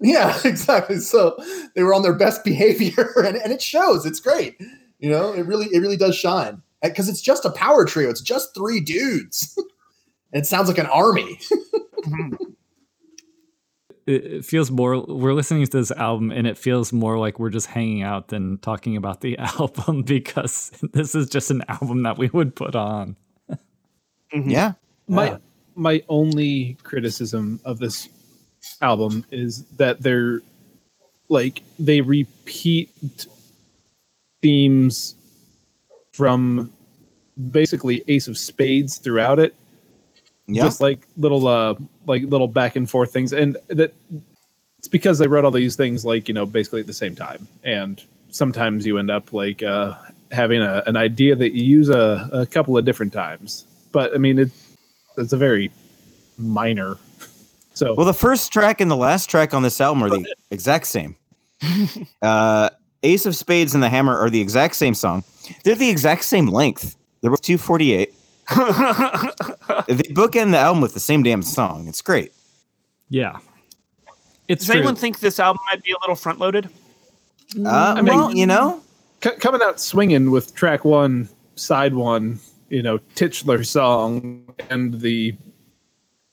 yeah, 0.00 0.38
exactly. 0.44 0.98
So 0.98 1.36
they 1.74 1.82
were 1.82 1.92
on 1.92 2.02
their 2.02 2.14
best 2.14 2.44
behavior, 2.44 3.12
and, 3.18 3.36
and 3.36 3.52
it 3.52 3.60
shows. 3.60 4.06
It's 4.06 4.20
great. 4.20 4.56
You 5.00 5.10
know, 5.10 5.32
it 5.32 5.42
really 5.44 5.66
it 5.72 5.80
really 5.80 5.96
does 5.96 6.14
shine 6.16 6.62
because 6.82 7.08
it's 7.08 7.20
just 7.20 7.44
a 7.44 7.50
power 7.50 7.84
trio. 7.84 8.08
It's 8.10 8.20
just 8.20 8.54
three 8.54 8.78
dudes. 8.80 9.54
and 10.32 10.40
it 10.42 10.46
sounds 10.46 10.68
like 10.68 10.78
an 10.78 10.86
army. 10.86 11.38
Mm-hmm. 12.06 12.34
It, 14.06 14.24
it 14.24 14.44
feels 14.44 14.70
more. 14.70 15.04
We're 15.06 15.32
listening 15.32 15.64
to 15.64 15.70
this 15.70 15.90
album, 15.90 16.30
and 16.30 16.46
it 16.46 16.58
feels 16.58 16.92
more 16.92 17.18
like 17.18 17.38
we're 17.38 17.50
just 17.50 17.66
hanging 17.66 18.02
out 18.02 18.28
than 18.28 18.58
talking 18.58 18.96
about 18.96 19.20
the 19.20 19.38
album 19.58 20.02
because 20.02 20.70
this 20.92 21.14
is 21.14 21.28
just 21.28 21.50
an 21.50 21.62
album 21.68 22.02
that 22.02 22.18
we 22.18 22.28
would 22.28 22.54
put 22.54 22.74
on. 22.74 23.16
Mm-hmm. 23.50 24.50
Yeah. 24.50 24.72
My 25.06 25.38
my 25.74 26.02
only 26.08 26.76
criticism 26.82 27.60
of 27.64 27.78
this 27.78 28.08
album 28.80 29.24
is 29.30 29.64
that 29.76 30.00
they're 30.02 30.40
like 31.28 31.62
they 31.78 32.00
repeat 32.00 33.26
themes 34.42 35.14
from 36.12 36.72
basically 37.50 38.02
Ace 38.08 38.28
of 38.28 38.38
Spades 38.38 38.98
throughout 38.98 39.38
it. 39.38 39.54
Yeah. 40.46 40.64
Just 40.64 40.80
like 40.80 41.06
little 41.16 41.46
uh 41.48 41.74
like 42.06 42.22
little 42.24 42.48
back 42.48 42.76
and 42.76 42.88
forth 42.88 43.12
things. 43.12 43.32
And 43.32 43.56
that 43.68 43.94
it's 44.78 44.88
because 44.88 45.18
they 45.18 45.26
wrote 45.26 45.44
all 45.44 45.50
these 45.50 45.76
things 45.76 46.04
like, 46.04 46.28
you 46.28 46.34
know, 46.34 46.44
basically 46.44 46.80
at 46.80 46.86
the 46.86 46.92
same 46.92 47.14
time. 47.14 47.48
And 47.62 48.02
sometimes 48.30 48.86
you 48.86 48.98
end 48.98 49.10
up 49.10 49.32
like 49.32 49.62
uh 49.62 49.94
having 50.30 50.60
a, 50.60 50.82
an 50.86 50.96
idea 50.96 51.36
that 51.36 51.54
you 51.54 51.64
use 51.64 51.88
a, 51.88 52.28
a 52.32 52.46
couple 52.46 52.76
of 52.76 52.84
different 52.84 53.12
times. 53.12 53.64
But 53.92 54.14
I 54.14 54.18
mean 54.18 54.38
it 54.38 54.50
it's 55.16 55.32
a 55.32 55.38
very 55.38 55.70
minor 56.36 56.96
so 57.74 57.94
Well, 57.94 58.06
the 58.06 58.12
first 58.12 58.52
track 58.52 58.80
and 58.80 58.90
the 58.90 58.96
last 58.96 59.30
track 59.30 59.54
on 59.54 59.62
this 59.62 59.80
album 59.80 60.02
are 60.02 60.10
the 60.10 60.34
exact 60.50 60.86
same. 60.86 61.16
uh, 62.22 62.70
Ace 63.02 63.26
of 63.26 63.36
Spades 63.36 63.74
and 63.74 63.82
the 63.82 63.88
Hammer 63.88 64.16
are 64.16 64.30
the 64.30 64.40
exact 64.40 64.74
same 64.74 64.94
song. 64.94 65.24
They're 65.62 65.74
the 65.74 65.90
exact 65.90 66.24
same 66.24 66.46
length. 66.46 66.96
They're 67.20 67.30
both 67.30 67.42
248. 67.42 68.12
They 68.48 70.02
bookend 70.12 70.50
the 70.52 70.58
album 70.58 70.80
with 70.80 70.94
the 70.94 71.00
same 71.00 71.22
damn 71.22 71.42
song. 71.42 71.88
It's 71.88 72.02
great. 72.02 72.32
Yeah, 73.10 73.38
it's 74.48 74.64
Does 74.64 74.70
true. 74.72 74.76
anyone 74.80 74.96
think 74.96 75.20
this 75.20 75.38
album 75.38 75.60
might 75.70 75.82
be 75.82 75.92
a 75.92 75.96
little 76.02 76.16
front 76.16 76.38
loaded? 76.38 76.68
Uh, 77.64 77.94
mean- 77.96 78.06
well, 78.06 78.34
you 78.34 78.46
know, 78.46 78.80
c- 79.22 79.30
coming 79.38 79.60
out 79.62 79.80
swinging 79.80 80.30
with 80.30 80.54
track 80.54 80.84
one, 80.84 81.28
side 81.56 81.94
one, 81.94 82.40
you 82.70 82.82
know, 82.82 82.98
titular 83.14 83.62
song, 83.64 84.44
and 84.70 85.00
the 85.00 85.34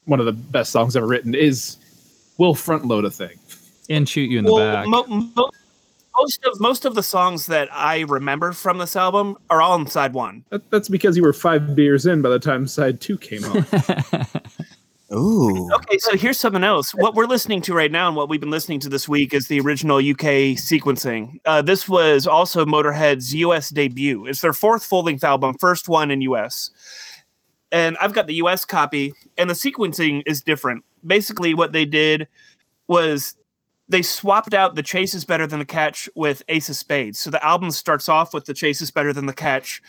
one 0.06 0.20
of 0.20 0.26
the 0.26 0.32
best 0.34 0.72
songs 0.72 0.96
ever 0.96 1.06
written 1.08 1.36
is 1.36 1.78
will 2.38 2.56
front 2.56 2.86
load 2.86 3.06
a 3.06 3.12
thing. 3.12 3.38
and 3.90 4.08
shoot 4.08 4.30
you 4.30 4.40
in 4.40 4.46
the 4.46 4.56
back. 4.56 4.88
mo- 4.88 5.06
mo- 5.36 5.50
most 6.22 6.46
of 6.46 6.60
most 6.60 6.86
of 6.86 6.96
the 6.96 7.04
songs 7.04 7.48
that 7.48 7.68
I 7.72 8.02
remember 8.02 8.52
from 8.52 8.78
this 8.78 8.96
album 8.96 9.38
are 9.50 9.62
all 9.62 9.74
on 9.74 9.88
side 9.88 10.14
one. 10.14 10.46
That, 10.50 10.70
that's 10.70 10.90
because 10.90 11.18
you 11.18 11.24
were 11.24 11.34
five 11.34 11.76
beers 11.76 12.06
in 12.06 12.22
by 12.22 12.30
the 12.30 12.40
time 12.40 12.68
side 12.68 13.02
two 13.02 13.18
came 13.18 13.44
on. 13.46 13.66
ooh, 15.14 15.70
Okay, 15.74 15.98
so 15.98 16.16
here's 16.16 16.40
something 16.40 16.64
else. 16.64 16.94
What 16.94 17.16
we're 17.16 17.26
listening 17.26 17.62
to 17.64 17.74
right 17.74 17.92
now 17.92 18.08
and 18.08 18.16
what 18.16 18.30
we've 18.30 18.40
been 18.40 18.52
listening 18.52 18.80
to 18.82 18.90
this 18.90 19.10
week 19.10 19.34
is 19.34 19.48
the 19.48 19.60
original 19.60 19.98
UK 19.98 20.58
sequencing. 20.58 21.40
Uh, 21.46 21.62
this 21.62 21.90
was 21.90 22.28
also 22.28 22.66
Motorhead's 22.66 23.34
US 23.36 23.70
debut. 23.70 24.28
It's 24.28 24.42
their 24.42 24.54
fourth 24.54 24.86
full 24.86 25.04
length 25.04 25.24
album, 25.24 25.56
first 25.60 25.90
one 25.90 26.12
in 26.12 26.22
US. 26.22 26.70
And 27.72 27.98
I've 28.02 28.14
got 28.14 28.28
the 28.28 28.36
US 28.36 28.66
copy, 28.66 29.14
and 29.38 29.50
the 29.50 29.54
sequencing 29.54 30.24
is 30.26 30.42
different. 30.42 30.84
Basically, 31.06 31.54
what 31.54 31.72
they 31.72 31.86
did 31.86 32.28
was 32.88 33.36
they 33.92 34.02
swapped 34.02 34.54
out 34.54 34.76
the 34.76 34.84
chase 34.84 35.14
is 35.14 35.26
better 35.26 35.46
than 35.46 35.60
the 35.60 35.66
catch 35.66 36.10
with 36.16 36.42
Ace 36.48 36.70
of 36.70 36.76
Spades. 36.76 37.20
So 37.20 37.30
the 37.30 37.46
album 37.46 37.72
starts 37.72 38.08
off 38.08 38.34
with 38.34 38.46
the 38.46 38.54
chase 38.54 38.82
is 38.82 38.90
better 38.90 39.12
than 39.14 39.26
the 39.26 39.34
catch. 39.34 39.82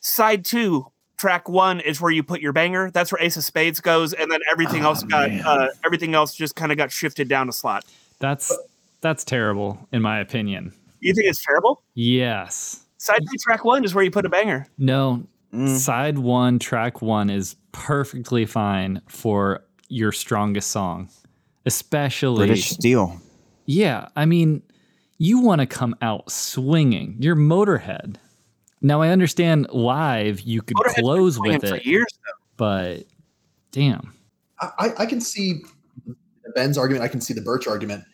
Side 0.00 0.44
two, 0.44 0.86
track 1.16 1.48
one 1.48 1.80
is 1.80 2.00
where 2.00 2.12
you 2.12 2.22
put 2.22 2.40
your 2.40 2.52
banger. 2.52 2.90
That's 2.90 3.10
where 3.10 3.20
Ace 3.22 3.36
of 3.36 3.44
Spades 3.44 3.80
goes, 3.80 4.12
and 4.12 4.30
then 4.30 4.40
everything 4.50 4.82
else 4.82 5.02
got 5.02 5.30
uh, 5.30 5.68
everything 5.84 6.14
else 6.14 6.34
just 6.34 6.56
kind 6.56 6.70
of 6.70 6.78
got 6.78 6.92
shifted 6.92 7.28
down 7.28 7.48
a 7.48 7.52
slot. 7.52 7.84
That's 8.18 8.56
that's 9.00 9.24
terrible 9.24 9.78
in 9.92 10.02
my 10.02 10.20
opinion. 10.20 10.72
You 11.00 11.14
think 11.14 11.28
it's 11.28 11.44
terrible? 11.44 11.82
Yes. 11.94 12.84
Side 12.98 13.20
two, 13.20 13.36
track 13.40 13.64
one 13.64 13.84
is 13.84 13.94
where 13.94 14.04
you 14.04 14.10
put 14.10 14.26
a 14.26 14.28
banger. 14.28 14.66
No. 14.76 15.26
Mm. 15.54 15.78
Side 15.78 16.18
one, 16.18 16.58
track 16.58 17.00
one 17.00 17.30
is 17.30 17.56
perfectly 17.72 18.44
fine 18.44 19.00
for 19.08 19.64
your 19.88 20.12
strongest 20.12 20.70
song, 20.70 21.08
especially. 21.64 22.46
British 22.46 22.68
Steel. 22.68 23.18
Yeah, 23.68 24.08
I 24.16 24.24
mean, 24.24 24.62
you 25.18 25.40
want 25.40 25.60
to 25.60 25.66
come 25.66 25.94
out 26.00 26.32
swinging. 26.32 27.16
You're 27.20 27.36
Motorhead. 27.36 28.16
Now 28.80 29.02
I 29.02 29.10
understand 29.10 29.68
live 29.70 30.40
you 30.40 30.62
could 30.62 30.78
Motorhead's 30.78 30.94
close 31.00 31.38
playing 31.38 31.60
with 31.60 31.68
for 31.68 31.76
it, 31.76 31.84
years. 31.84 32.06
But 32.56 33.04
damn. 33.70 34.14
I, 34.58 34.70
I- 34.78 34.94
I 35.00 35.06
can 35.06 35.20
see 35.20 35.60
Ben's 36.54 36.78
argument. 36.78 37.04
I 37.04 37.08
can 37.08 37.20
see 37.20 37.34
the 37.34 37.42
Birch 37.42 37.66
argument. 37.66 38.04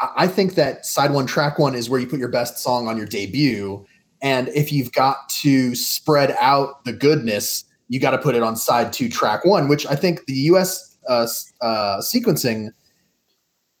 I, 0.00 0.08
I 0.16 0.26
think 0.26 0.54
that 0.54 0.86
side 0.86 1.12
one, 1.12 1.26
track 1.26 1.58
one 1.58 1.74
is 1.74 1.90
where 1.90 2.00
you 2.00 2.06
put 2.06 2.18
your 2.18 2.30
best 2.30 2.56
song 2.58 2.88
on 2.88 2.96
your 2.96 3.06
debut. 3.06 3.84
And 4.22 4.48
if 4.48 4.72
you've 4.72 4.92
got 4.92 5.28
to 5.42 5.74
spread 5.74 6.34
out 6.40 6.82
the 6.86 6.94
goodness, 6.94 7.64
you 7.88 8.00
got 8.00 8.12
to 8.12 8.18
put 8.18 8.34
it 8.34 8.42
on 8.42 8.56
side 8.56 8.94
two, 8.94 9.10
track 9.10 9.44
one, 9.44 9.68
which 9.68 9.86
I 9.86 9.96
think 9.96 10.24
the 10.24 10.34
US 10.52 10.96
uh, 11.10 11.26
uh, 11.60 11.98
sequencing 12.00 12.70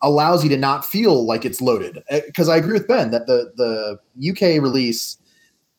allows 0.02 0.44
you 0.44 0.50
to 0.50 0.56
not 0.56 0.84
feel 0.84 1.26
like 1.26 1.44
it's 1.44 1.60
loaded. 1.60 2.02
Because 2.26 2.48
I 2.48 2.56
agree 2.56 2.74
with 2.74 2.86
Ben 2.88 3.10
that 3.10 3.26
the, 3.26 3.52
the 3.56 4.30
UK 4.30 4.62
release 4.62 5.18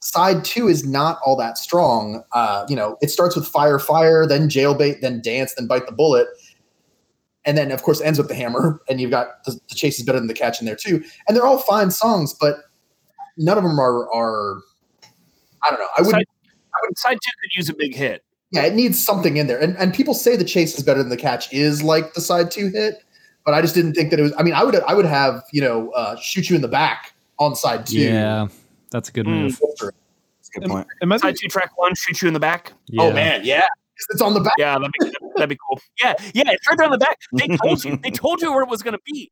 side 0.01 0.43
two 0.43 0.67
is 0.67 0.85
not 0.85 1.19
all 1.25 1.35
that 1.37 1.57
strong. 1.57 2.23
Uh, 2.31 2.65
you 2.69 2.75
know, 2.75 2.97
it 3.01 3.09
starts 3.09 3.35
with 3.35 3.47
fire, 3.47 3.79
fire, 3.79 4.25
then 4.25 4.49
jailbait, 4.49 5.01
then 5.01 5.21
dance, 5.21 5.53
then 5.55 5.67
bite 5.67 5.85
the 5.85 5.91
bullet, 5.91 6.27
and 7.45 7.57
then 7.57 7.71
of 7.71 7.83
course 7.83 8.01
ends 8.01 8.17
with 8.17 8.27
the 8.27 8.35
hammer. 8.35 8.81
And 8.89 8.99
you've 8.99 9.11
got 9.11 9.43
the, 9.45 9.59
the 9.69 9.75
chase 9.75 9.99
is 9.99 10.05
better 10.05 10.19
than 10.19 10.27
the 10.27 10.33
catch 10.33 10.59
in 10.59 10.65
there 10.65 10.75
too. 10.75 11.03
And 11.27 11.35
they're 11.35 11.45
all 11.45 11.59
fine 11.59 11.91
songs, 11.91 12.33
but 12.33 12.57
none 13.37 13.57
of 13.57 13.63
them 13.63 13.79
are 13.79 14.13
are. 14.13 14.61
I 15.65 15.69
don't 15.71 15.79
know. 15.79 15.87
I 15.97 16.01
would. 16.01 16.11
Side, 16.11 16.25
side 16.97 17.17
two 17.23 17.31
could 17.41 17.55
use 17.55 17.69
a 17.69 17.73
big 17.73 17.95
hit. 17.95 18.23
Yeah, 18.51 18.63
it 18.63 18.73
needs 18.73 19.03
something 19.03 19.37
in 19.37 19.47
there. 19.47 19.59
And 19.59 19.77
and 19.77 19.93
people 19.93 20.13
say 20.13 20.35
the 20.35 20.43
chase 20.43 20.77
is 20.77 20.83
better 20.83 20.99
than 20.99 21.09
the 21.09 21.17
catch 21.17 21.51
is 21.53 21.83
like 21.83 22.13
the 22.13 22.21
side 22.21 22.51
two 22.51 22.69
hit, 22.69 23.03
but 23.49 23.55
I 23.57 23.61
just 23.61 23.73
didn't 23.73 23.93
think 23.93 24.11
that 24.11 24.19
it 24.19 24.23
was. 24.23 24.33
I 24.37 24.43
mean, 24.43 24.53
I 24.53 24.63
would 24.63 24.75
I 24.75 24.93
would 24.93 25.05
have 25.05 25.43
you 25.51 25.61
know 25.61 25.89
uh, 25.91 26.15
shoot 26.17 26.49
you 26.51 26.55
in 26.55 26.61
the 26.61 26.67
back 26.67 27.13
on 27.39 27.55
side 27.55 27.87
two. 27.87 27.97
Yeah, 27.99 28.47
that's 28.91 29.09
a 29.09 29.11
good 29.11 29.25
Mm. 29.25 29.41
move. 29.43 29.55
Filter. 29.57 29.91
That's 30.37 30.49
a 30.55 30.59
good 30.59 30.69
point. 30.69 30.87
Am 31.01 31.11
I 31.11 31.17
Side 31.17 31.35
two, 31.41 31.47
track 31.47 31.71
one, 31.77 31.95
shoot 31.95 32.21
you 32.21 32.27
in 32.27 32.35
the 32.35 32.39
back. 32.39 32.73
Yeah. 32.87 33.01
Oh 33.03 33.11
man, 33.11 33.41
yeah, 33.43 33.65
It's 34.11 34.21
on 34.21 34.35
the 34.35 34.39
back. 34.39 34.53
Yeah, 34.59 34.77
that'd 34.77 34.91
be, 34.99 35.11
that'd 35.35 35.49
be 35.49 35.57
cool. 35.67 35.79
Yeah, 35.99 36.13
yeah, 36.35 36.43
it's 36.51 36.67
right 36.67 36.77
there 36.77 36.85
on 36.85 36.91
the 36.91 36.97
back. 36.99 37.17
They 37.33 37.47
told 37.57 37.83
you. 37.83 37.97
They 37.97 38.11
told 38.11 38.41
you 38.41 38.51
where 38.53 38.61
it 38.61 38.69
was 38.69 38.83
gonna 38.83 38.99
be. 39.05 39.31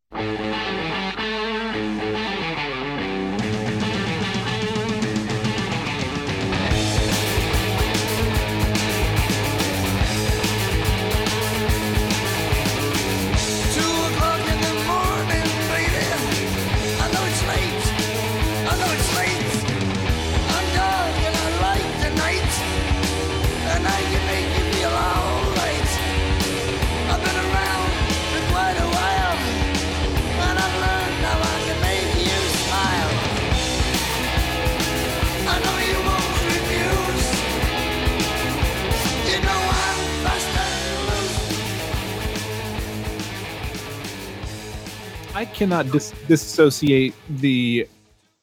Cannot 45.57 45.91
dis- 45.91 46.13
disassociate 46.27 47.13
the 47.41 47.87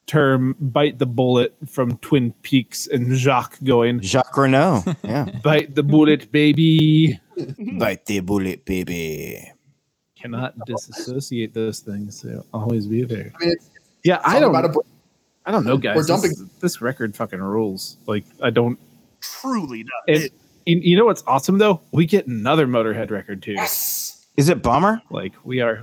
term 0.06 0.56
"bite 0.60 0.98
the 0.98 1.06
bullet" 1.06 1.54
from 1.66 1.96
Twin 1.98 2.32
Peaks 2.42 2.86
and 2.88 3.14
Jacques 3.14 3.58
going 3.64 4.00
Jacques 4.00 4.36
Renault. 4.36 4.82
Yeah. 5.02 5.26
"bite 5.44 5.74
the 5.74 5.82
bullet, 5.82 6.30
baby." 6.32 7.18
Bite 7.78 8.06
the 8.06 8.20
bullet, 8.20 8.64
baby. 8.64 9.50
Cannot 10.16 10.54
disassociate 10.66 11.52
those 11.52 11.80
things. 11.80 12.22
They'll 12.22 12.46
always 12.54 12.86
be 12.86 13.02
there. 13.02 13.32
I 13.40 13.44
mean, 13.46 13.56
Yeah, 14.04 14.20
I 14.24 14.38
don't. 14.38 14.50
about 14.50 14.64
a 14.66 14.68
break. 14.68 14.86
I 15.44 15.50
don't 15.50 15.64
know, 15.66 15.76
guys. 15.76 15.96
We're 15.96 16.04
dumping- 16.04 16.48
This, 16.60 16.80
record 16.80 17.16
fucking 17.16 17.40
rules. 17.40 17.96
Like 18.06 18.24
I 18.40 18.50
don't. 18.50 18.78
Truly 19.20 19.82
does. 19.82 20.22
And 20.22 20.30
you 20.66 20.78
you 20.92 20.96
know 20.96 21.04
what's 21.06 21.24
awesome 21.26 21.58
though? 21.58 21.80
We 21.90 22.06
get 22.06 22.26
another 22.28 22.66
Motorhead 22.68 23.10
record 23.10 23.42
too. 23.42 23.52
Yes. 23.54 24.24
Is 24.36 24.48
it 24.48 24.62
Bomber? 24.62 25.02
Like 25.10 25.32
we 25.44 25.60
are. 25.60 25.82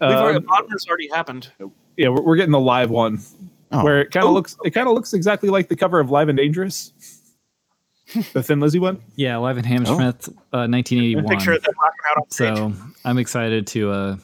We've 0.00 0.10
already, 0.10 0.38
Um, 0.38 0.44
Podner's 0.46 0.86
already 0.88 1.08
happened. 1.08 1.50
yeah, 1.96 2.08
we're, 2.08 2.22
we're 2.22 2.36
getting 2.36 2.52
the 2.52 2.60
live 2.60 2.90
one 2.90 3.20
Oh. 3.70 3.84
where 3.84 4.00
it 4.00 4.10
kind 4.12 4.24
of 4.24 4.30
Oh. 4.30 4.34
looks. 4.34 4.56
It 4.64 4.70
kind 4.70 4.86
of 4.88 4.94
looks 4.94 5.12
exactly 5.12 5.48
like 5.50 5.68
the 5.68 5.76
cover 5.76 6.00
of 6.00 6.10
Live 6.10 6.28
and 6.28 6.38
Dangerous, 6.38 6.92
the 8.32 8.42
Thin 8.42 8.60
Lizzy 8.60 8.78
one. 8.78 9.00
Yeah, 9.16 9.36
Live 9.38 9.56
and 9.58 9.66
Hammersmith, 9.66 10.28
uh, 10.52 10.66
1981. 10.66 11.26
Picture 11.28 11.52
of 11.52 11.62
them 11.62 11.74
rocking 11.82 11.98
out 12.10 12.16
on 12.22 12.30
stage. 12.30 12.56
So 12.56 12.72
I'm 13.04 13.18
excited 13.18 13.66
to 13.68 13.90
uh 13.90 14.16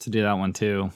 to 0.00 0.10
do 0.10 0.22
that 0.22 0.32
one 0.34 0.52
too. 0.52 0.90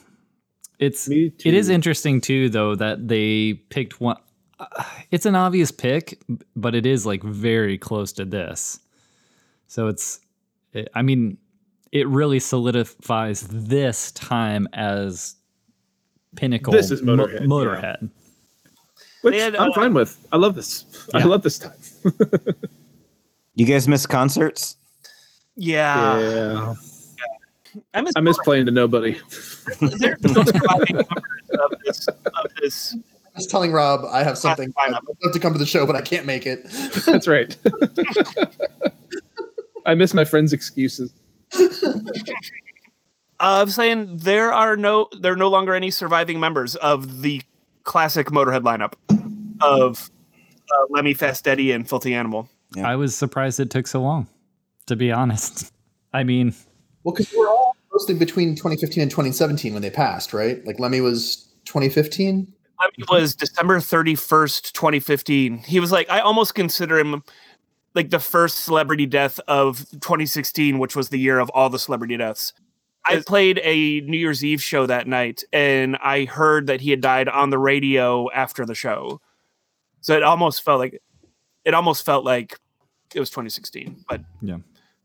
It's 0.79 1.07
Me 1.07 1.29
too. 1.29 1.49
it 1.49 1.55
is 1.55 1.69
interesting 1.69 2.19
too 2.21 2.49
though 2.49 2.75
that 2.75 3.07
they 3.07 3.53
picked 3.69 4.01
one. 4.01 4.17
Uh, 4.59 4.83
it's 5.11 5.25
an 5.25 5.35
obvious 5.35 5.71
pick, 5.71 6.19
but 6.55 6.75
it 6.75 6.85
is 6.85 7.05
like 7.05 7.23
very 7.23 7.77
close 7.77 8.11
to 8.13 8.25
this. 8.25 8.79
So 9.67 9.87
it's, 9.87 10.19
it, 10.73 10.89
I 10.93 11.01
mean, 11.01 11.37
it 11.91 12.07
really 12.07 12.39
solidifies 12.39 13.47
this 13.49 14.11
time 14.13 14.67
as 14.73 15.35
pinnacle. 16.35 16.73
This 16.73 16.91
is 16.91 17.01
Mo- 17.01 17.17
Motorhead, 17.17 18.01
yeah. 18.01 18.07
Which 19.21 19.35
had, 19.35 19.55
I'm 19.55 19.71
uh, 19.71 19.75
fine 19.75 19.93
with. 19.93 20.25
I 20.31 20.37
love 20.37 20.55
this. 20.55 21.07
I 21.13 21.23
love 21.23 21.43
this 21.43 21.59
time. 21.59 21.73
You 23.55 23.65
guys 23.65 23.87
miss 23.87 24.05
concerts? 24.05 24.77
Yeah. 25.55 26.19
yeah, 26.19 26.73
I 27.93 28.01
miss, 28.01 28.13
I 28.15 28.21
miss 28.21 28.37
playing 28.39 28.65
to 28.67 28.71
nobody. 28.71 29.19
There's 29.79 30.21
no 30.21 30.43
surviving 30.43 30.97
of 30.97 31.73
this. 31.85 32.07
Of 32.07 32.55
this. 32.61 32.95
I 32.95 33.37
was 33.37 33.47
telling 33.47 33.71
Rob 33.71 34.05
I 34.09 34.23
have 34.23 34.37
something. 34.37 34.73
I'd 34.77 34.91
love 34.91 35.33
to 35.33 35.39
come 35.39 35.53
to 35.53 35.59
the 35.59 35.65
show, 35.65 35.85
but 35.85 35.95
I 35.95 36.01
can't 36.01 36.25
make 36.25 36.47
it. 36.47 36.63
That's 37.05 37.27
right. 37.27 37.55
I 39.85 39.95
miss 39.95 40.13
my 40.13 40.25
friends' 40.25 40.53
excuses. 40.53 41.13
Uh, 43.41 43.61
I'm 43.63 43.69
saying 43.69 44.17
there 44.17 44.53
are 44.53 44.77
no, 44.77 45.07
there 45.19 45.33
are 45.33 45.37
no 45.37 45.49
longer 45.49 45.73
any 45.73 45.89
surviving 45.89 46.39
members 46.39 46.75
of 46.75 47.23
the 47.23 47.41
classic 47.83 48.27
Motorhead 48.27 48.61
lineup 48.61 48.93
of 49.61 50.11
uh, 50.71 50.85
Lemmy 50.91 51.15
Fast 51.15 51.47
Eddie 51.47 51.71
and 51.71 51.89
Filthy 51.89 52.13
Animal. 52.13 52.47
Yeah. 52.75 52.87
I 52.87 52.95
was 52.95 53.15
surprised 53.15 53.59
it 53.59 53.71
took 53.71 53.87
so 53.87 53.99
long, 54.01 54.27
to 54.85 54.95
be 54.95 55.11
honest. 55.11 55.73
I 56.13 56.23
mean, 56.23 56.53
Well, 57.03 57.15
because 57.15 57.33
we're 57.35 57.49
all 57.49 57.75
mostly 57.91 58.13
between 58.15 58.55
2015 58.55 59.01
and 59.01 59.09
2017 59.09 59.73
when 59.73 59.81
they 59.81 59.89
passed, 59.89 60.33
right? 60.33 60.63
Like 60.65 60.79
Lemmy 60.79 61.01
was 61.01 61.47
2015. 61.65 62.47
Lemmy 62.79 63.05
was 63.09 63.35
December 63.35 63.77
31st, 63.77 64.71
2015. 64.73 65.59
He 65.59 65.79
was 65.79 65.91
like, 65.91 66.09
I 66.09 66.19
almost 66.19 66.53
consider 66.53 66.99
him 66.99 67.23
like 67.93 68.09
the 68.09 68.19
first 68.19 68.59
celebrity 68.59 69.05
death 69.05 69.39
of 69.47 69.79
2016, 69.91 70.79
which 70.79 70.95
was 70.95 71.09
the 71.09 71.19
year 71.19 71.39
of 71.39 71.49
all 71.51 71.69
the 71.69 71.79
celebrity 71.79 72.17
deaths. 72.17 72.53
I 73.03 73.21
played 73.25 73.59
a 73.63 74.01
New 74.01 74.17
Year's 74.17 74.45
Eve 74.45 74.61
show 74.61 74.85
that 74.85 75.07
night, 75.07 75.43
and 75.51 75.97
I 75.97 76.25
heard 76.25 76.67
that 76.67 76.81
he 76.81 76.91
had 76.91 77.01
died 77.01 77.27
on 77.27 77.49
the 77.49 77.57
radio 77.57 78.29
after 78.31 78.65
the 78.65 78.75
show. 78.75 79.19
So 80.01 80.15
it 80.15 80.23
almost 80.23 80.63
felt 80.63 80.79
like 80.79 81.01
it 81.65 81.73
almost 81.73 82.05
felt 82.05 82.23
like 82.25 82.59
it 83.15 83.19
was 83.19 83.29
2016. 83.29 84.05
But 84.07 84.21
Yeah. 84.41 84.57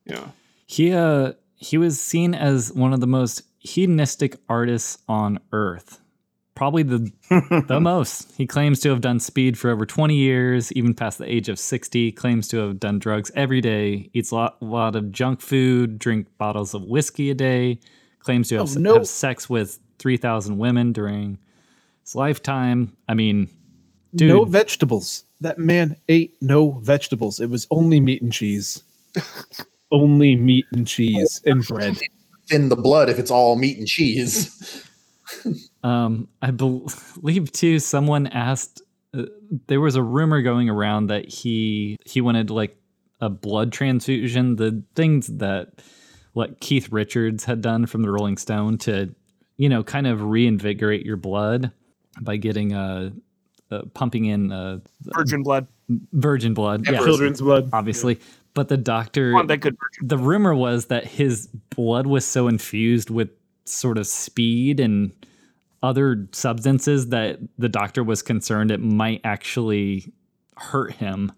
yeah, 0.04 0.28
He 0.66 0.92
uh 0.92 1.32
he 1.56 1.78
was 1.78 2.00
seen 2.00 2.34
as 2.34 2.70
one 2.72 2.92
of 2.92 3.00
the 3.00 3.06
most 3.06 3.42
hedonistic 3.58 4.36
artists 4.48 4.98
on 5.08 5.38
earth. 5.52 6.00
Probably 6.56 6.82
the 6.82 7.12
the 7.68 7.78
most. 7.80 8.32
He 8.36 8.46
claims 8.46 8.80
to 8.80 8.88
have 8.88 9.02
done 9.02 9.20
speed 9.20 9.58
for 9.58 9.70
over 9.70 9.86
20 9.86 10.16
years, 10.16 10.72
even 10.72 10.94
past 10.94 11.18
the 11.18 11.30
age 11.32 11.48
of 11.50 11.58
60, 11.58 12.10
claims 12.12 12.48
to 12.48 12.56
have 12.56 12.80
done 12.80 12.98
drugs 12.98 13.30
every 13.36 13.60
day, 13.60 14.10
eats 14.14 14.30
a 14.30 14.34
lot, 14.34 14.62
lot 14.62 14.96
of 14.96 15.12
junk 15.12 15.40
food, 15.42 15.98
drink 15.98 16.26
bottles 16.38 16.72
of 16.74 16.82
whiskey 16.84 17.30
a 17.30 17.34
day, 17.34 17.78
claims 18.20 18.48
to 18.48 18.56
have, 18.56 18.74
Oh, 18.74 18.80
no. 18.80 18.94
have 18.94 19.06
sex 19.06 19.48
with 19.50 19.78
3,000 19.98 20.56
women 20.56 20.92
during 20.92 21.38
his 22.02 22.14
lifetime. 22.14 22.96
I 23.06 23.12
mean, 23.14 23.48
dude, 24.14 24.30
No 24.30 24.44
vegetables. 24.46 25.24
That 25.42 25.58
man 25.58 25.96
ate 26.08 26.36
no 26.40 26.70
vegetables. 26.82 27.38
It 27.38 27.50
was 27.50 27.66
only 27.70 28.00
meat 28.00 28.22
and 28.22 28.32
cheese. 28.32 28.82
only 29.92 30.34
meat 30.36 30.64
and 30.72 30.86
cheese 30.86 31.42
and 31.44 31.62
bread. 31.66 31.98
Thin 32.48 32.70
the 32.70 32.76
blood 32.76 33.10
if 33.10 33.18
it's 33.18 33.30
all 33.30 33.56
meat 33.56 33.76
and 33.76 33.86
cheese. 33.86 34.82
Um, 35.82 36.28
I 36.42 36.50
bel- 36.50 36.86
believe 37.20 37.52
too. 37.52 37.78
Someone 37.78 38.26
asked. 38.28 38.82
Uh, 39.14 39.24
there 39.68 39.80
was 39.80 39.96
a 39.96 40.02
rumor 40.02 40.42
going 40.42 40.68
around 40.68 41.08
that 41.08 41.28
he 41.28 41.96
he 42.04 42.20
wanted 42.20 42.50
like 42.50 42.76
a 43.20 43.28
blood 43.28 43.72
transfusion. 43.72 44.56
The 44.56 44.82
things 44.94 45.26
that 45.28 45.82
what 46.32 46.60
Keith 46.60 46.92
Richards 46.92 47.44
had 47.44 47.60
done 47.62 47.86
from 47.86 48.02
the 48.02 48.10
Rolling 48.10 48.36
Stone 48.36 48.78
to, 48.78 49.14
you 49.56 49.68
know, 49.68 49.82
kind 49.82 50.06
of 50.06 50.22
reinvigorate 50.22 51.06
your 51.06 51.16
blood 51.16 51.70
by 52.20 52.36
getting 52.36 52.72
uh, 52.74 53.10
uh 53.70 53.82
pumping 53.94 54.26
in 54.26 54.52
uh 54.52 54.80
virgin 55.02 55.42
blood. 55.42 55.66
virgin 56.12 56.52
blood. 56.54 56.86
Yeah, 56.86 56.98
Children's 56.98 57.40
blood. 57.40 57.70
obviously. 57.72 58.18
But 58.54 58.68
the 58.68 58.76
doctor 58.76 59.32
Want 59.32 59.48
that 59.48 59.58
good 59.58 59.76
the 60.00 60.18
rumor 60.18 60.54
was 60.54 60.86
that 60.86 61.04
his 61.04 61.46
blood 61.74 62.06
was 62.06 62.24
so 62.24 62.48
infused 62.48 63.10
with 63.10 63.28
sort 63.68 63.98
of 63.98 64.06
speed 64.06 64.80
and 64.80 65.12
other 65.82 66.26
substances 66.32 67.08
that 67.10 67.38
the 67.58 67.68
doctor 67.68 68.02
was 68.02 68.22
concerned 68.22 68.70
it 68.70 68.80
might 68.80 69.20
actually 69.24 70.12
hurt 70.56 70.92
him 70.94 71.32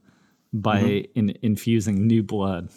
by 0.53 0.81
Mm-hmm. 0.81 1.19
in, 1.19 1.35
infusing 1.43 2.07
new 2.07 2.23
blood. 2.23 2.69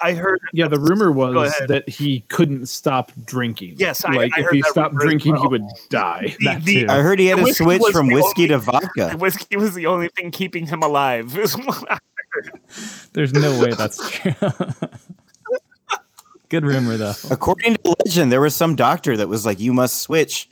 I 0.00 0.12
heard. 0.12 0.40
Yeah, 0.52 0.68
the 0.68 0.78
rumor 0.80 1.10
was 1.10 1.54
that 1.68 1.88
he 1.88 2.20
couldn't 2.28 2.66
stop 2.66 3.12
drinking. 3.24 3.76
Yes, 3.78 4.04
I- 4.04 4.12
like 4.12 4.32
I 4.36 4.40
if 4.40 4.46
heard 4.46 4.54
he 4.56 4.62
stopped 4.62 4.94
rumor 4.94 5.04
as 5.04 5.06
drinking, 5.22 5.36
he 5.36 5.46
would 5.46 5.62
die. 5.88 6.34
The- 6.38 6.44
That 6.44 6.64
the- 6.64 6.80
too. 6.82 6.86
I 6.90 6.98
heard 7.00 7.18
he 7.18 7.26
had 7.26 7.38
The 7.38 7.44
to 7.46 7.54
switch 7.54 7.82
from 7.92 8.08
the 8.08 8.14
whiskey 8.16 8.46
to 8.48 8.58
vodka. 8.58 9.08
The 9.12 9.16
whiskey 9.18 9.56
was 9.56 9.74
the 9.74 9.86
only 9.86 10.08
thing 10.08 10.30
keeping 10.30 10.66
him 10.66 10.82
alive. 10.82 11.38
is 11.38 11.56
what 11.56 11.90
I 11.90 11.98
heard. 12.32 12.60
There's 13.14 13.32
no 13.32 13.58
way 13.60 13.70
that's 13.72 14.10
true. 14.10 14.32
Good 16.48 16.64
rumor 16.64 16.96
though. 16.96 17.14
According 17.30 17.74
to 17.76 17.94
legend, 18.04 18.30
there 18.30 18.40
was 18.40 18.54
some 18.54 18.76
doctor 18.76 19.16
that 19.16 19.28
was 19.28 19.44
like, 19.44 19.58
"You 19.60 19.72
must 19.72 20.00
switch 20.02 20.48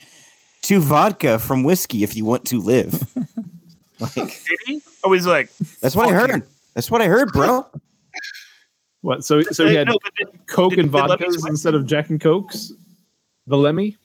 to 0.62 0.80
vodka 0.80 1.38
from 1.38 1.62
whiskey 1.62 2.02
if 2.02 2.16
you 2.16 2.24
want 2.24 2.44
to 2.46 2.60
live." 2.60 2.92
like, 4.00 4.14
Did 4.14 4.58
he? 4.66 4.82
Oh, 5.04 5.12
he's 5.12 5.26
like, 5.26 5.50
that's 5.80 5.94
what 5.94 6.08
I 6.08 6.18
Fuck 6.18 6.28
you. 6.28 6.32
heard. 6.34 6.42
That's 6.74 6.90
what 6.90 7.00
I 7.02 7.06
heard, 7.06 7.30
bro. 7.32 7.66
What? 9.02 9.24
So 9.24 9.42
so 9.42 9.68
he 9.68 9.74
had 9.74 9.86
no, 9.88 9.98
but 10.02 10.12
did- 10.16 10.46
Coke 10.46 10.70
did- 10.70 10.78
and 10.80 10.90
did 10.92 10.98
vodkas 11.00 11.46
instead 11.48 11.74
of 11.74 11.86
Jack 11.86 12.10
and 12.10 12.20
Cokes. 12.20 12.72
The 13.46 13.56
Lemmy. 13.58 13.96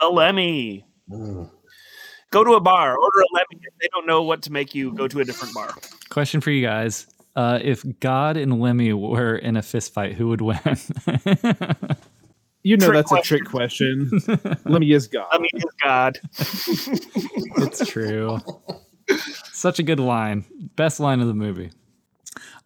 a 0.00 0.08
Lemmy. 0.08 0.84
Go 1.10 2.44
to 2.44 2.52
a 2.54 2.60
bar, 2.60 2.96
order 2.96 3.20
a 3.20 3.34
Lemmy. 3.34 3.60
If 3.62 3.74
they 3.80 3.88
don't 3.92 4.06
know 4.06 4.22
what 4.22 4.42
to 4.42 4.52
make 4.52 4.74
you, 4.74 4.92
go 4.92 5.06
to 5.06 5.20
a 5.20 5.24
different 5.24 5.52
bar. 5.54 5.74
Question 6.08 6.40
for 6.40 6.50
you 6.50 6.64
guys. 6.64 7.06
Uh, 7.40 7.58
if 7.62 7.82
God 8.00 8.36
and 8.36 8.60
Lemmy 8.60 8.92
were 8.92 9.34
in 9.36 9.56
a 9.56 9.62
fist 9.62 9.94
fight, 9.94 10.12
who 10.14 10.28
would 10.28 10.40
win? 10.42 10.58
You 12.62 12.76
know 12.76 12.88
Trick 12.90 13.06
that's 13.06 13.12
a 13.12 13.22
trick 13.22 13.46
question. 13.46 14.10
Lemmy 14.66 14.92
is 14.92 15.06
God. 15.06 15.26
I 15.32 15.38
mean, 15.38 15.48
is 15.54 15.64
God. 15.82 16.18
it's 17.64 17.86
true. 17.88 18.38
Such 19.52 19.78
a 19.78 19.82
good 19.82 19.98
line. 19.98 20.44
Best 20.76 21.00
line 21.00 21.20
of 21.20 21.26
the 21.26 21.32
movie. 21.32 21.70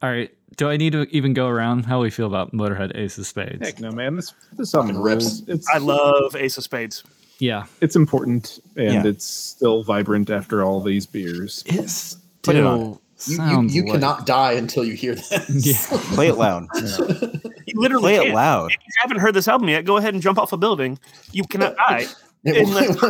All 0.03 0.11
right. 0.11 0.35
Do 0.57 0.69
I 0.69 0.79
need 0.79 0.95
to 0.95 1.03
even 1.17 1.33
go 1.33 1.47
around 1.47 1.87
how 1.87 2.01
we 2.03 2.11
feel 2.11 2.27
about 2.27 2.51
Motorhead 2.53 2.97
Ace 2.97 3.19
of 3.19 3.27
Spades? 3.29 3.65
Heck 3.65 3.79
no, 3.79 3.93
man. 3.93 4.17
This 4.17 4.35
this 4.55 4.73
song 4.73 4.89
rips. 4.97 5.43
rips. 5.47 5.49
It's 5.49 5.69
I 5.73 5.79
love 5.79 6.35
Ace 6.35 6.59
of 6.59 6.65
Spades. 6.65 7.05
Yeah. 7.39 7.67
it's 7.81 7.95
important 7.95 8.59
and 8.77 8.93
Yeah. 8.95 9.07
it's 9.07 9.25
still 9.25 9.85
vibrant 9.85 10.29
after 10.29 10.65
all 10.65 10.81
these 10.81 11.07
beers. 11.07 11.63
It 11.67 12.19
Put 12.43 12.57
it 12.57 12.65
on. 12.65 12.81
still 12.81 13.01
You, 13.27 13.43
you, 13.43 13.63
you 13.69 13.83
like- 13.85 13.93
cannot 13.93 14.27
die 14.27 14.53
until 14.53 14.85
you 14.85 14.95
hear 14.95 15.15
this. 15.15 15.31
Yeah. 15.67 15.99
Play 16.15 16.29
it 16.29 16.35
loud. 16.37 16.67
You 17.67 17.81
literally 17.81 18.03
Play 18.03 18.17
it 18.17 18.23
can't. 18.25 18.35
loud. 18.35 18.71
If 18.73 18.79
you 18.79 18.93
haven't 19.01 19.19
heard 19.21 19.35
this 19.35 19.49
album 19.49 19.69
yet, 19.71 19.85
go 19.87 19.97
ahead 19.97 20.13
and 20.15 20.23
jump 20.23 20.39
off 20.39 20.53
a 20.53 20.57
building. 20.59 20.99
You 21.33 21.45
cannot 21.45 21.75
die 21.89 22.07
unless, 22.45 23.03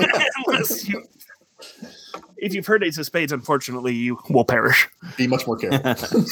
unless 0.46 0.88
you. 0.88 1.04
If 2.36 2.54
you've 2.54 2.66
heard 2.66 2.84
Ace 2.84 2.96
of 2.98 3.04
Spades, 3.04 3.32
unfortunately, 3.32 3.94
you 3.94 4.18
will 4.30 4.44
perish. 4.44 4.88
Be 5.16 5.26
much 5.26 5.46
more 5.46 5.56
careful. 5.56 6.22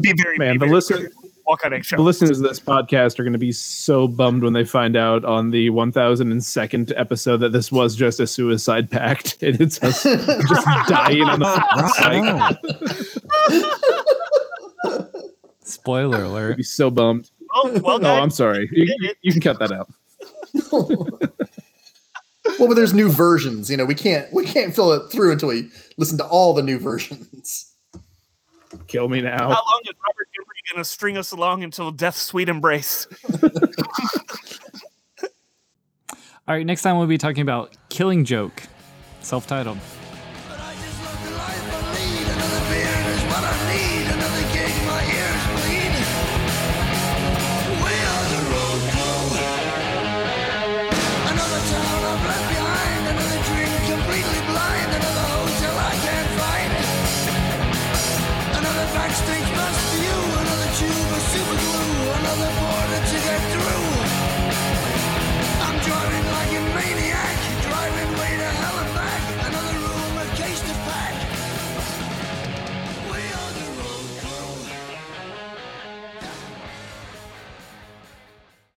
Be 0.00 0.12
very 0.16 0.38
Man, 0.38 0.54
be 0.54 0.58
the 0.58 0.58
very 0.60 0.70
listen 0.70 0.98
careful. 0.98 1.22
Walk 1.46 1.64
on 1.64 1.72
the 1.72 2.02
listeners 2.02 2.38
of 2.40 2.44
this 2.48 2.58
podcast 2.60 3.18
are 3.18 3.22
going 3.24 3.32
to 3.34 3.38
be 3.38 3.52
so 3.52 4.08
bummed 4.08 4.42
when 4.42 4.52
they 4.54 4.64
find 4.64 4.96
out 4.96 5.24
on 5.24 5.50
the 5.50 5.68
1002nd 5.70 6.92
episode 6.96 7.36
that 7.38 7.52
this 7.52 7.70
was 7.70 7.94
just 7.94 8.18
a 8.20 8.26
suicide 8.26 8.90
pact 8.90 9.36
and 9.42 9.60
it's 9.60 9.82
us 9.82 10.02
just 10.04 10.64
dying 10.88 11.22
on 11.22 11.40
the 11.40 12.56
bike. 14.82 15.00
Spoiler 15.62 16.18
I'd 16.18 16.24
alert. 16.24 16.56
be 16.56 16.62
so 16.62 16.90
bummed. 16.90 17.30
Oh, 17.54 17.80
well 17.82 18.04
Oh. 18.04 18.20
I'm 18.22 18.30
sorry. 18.30 18.68
You, 18.72 18.86
you- 19.00 19.14
you 19.22 19.32
can 19.32 19.40
cut 19.40 19.58
that 19.60 19.72
out. 19.72 19.88
well, 22.58 22.68
but 22.68 22.74
there's 22.74 22.94
new 22.94 23.08
versions. 23.10 23.70
You 23.70 23.76
know, 23.76 23.84
we 23.84 23.94
can't 23.94 24.32
we 24.32 24.44
can't 24.44 24.74
fill 24.74 24.92
it 24.92 25.10
through 25.10 25.32
until 25.32 25.48
we 25.48 25.68
listen 25.96 26.18
to 26.18 26.24
all 26.26 26.54
the 26.54 26.62
new 26.62 26.78
versions. 26.78 27.72
Kill 28.88 29.08
me 29.08 29.20
now. 29.20 29.38
How 29.38 29.48
long 29.48 29.80
is 29.84 29.92
Robert 30.06 30.28
Gilbert 30.34 30.53
going 30.72 30.82
to 30.82 30.88
string 30.88 31.16
us 31.16 31.32
along 31.32 31.62
until 31.62 31.90
death's 31.90 32.22
sweet 32.22 32.48
embrace? 32.48 33.06
All 36.46 36.54
right. 36.54 36.66
Next 36.66 36.82
time 36.82 36.98
we'll 36.98 37.06
be 37.06 37.18
talking 37.18 37.42
about 37.42 37.76
Killing 37.88 38.24
Joke, 38.24 38.62
self 39.20 39.46
titled. 39.46 39.78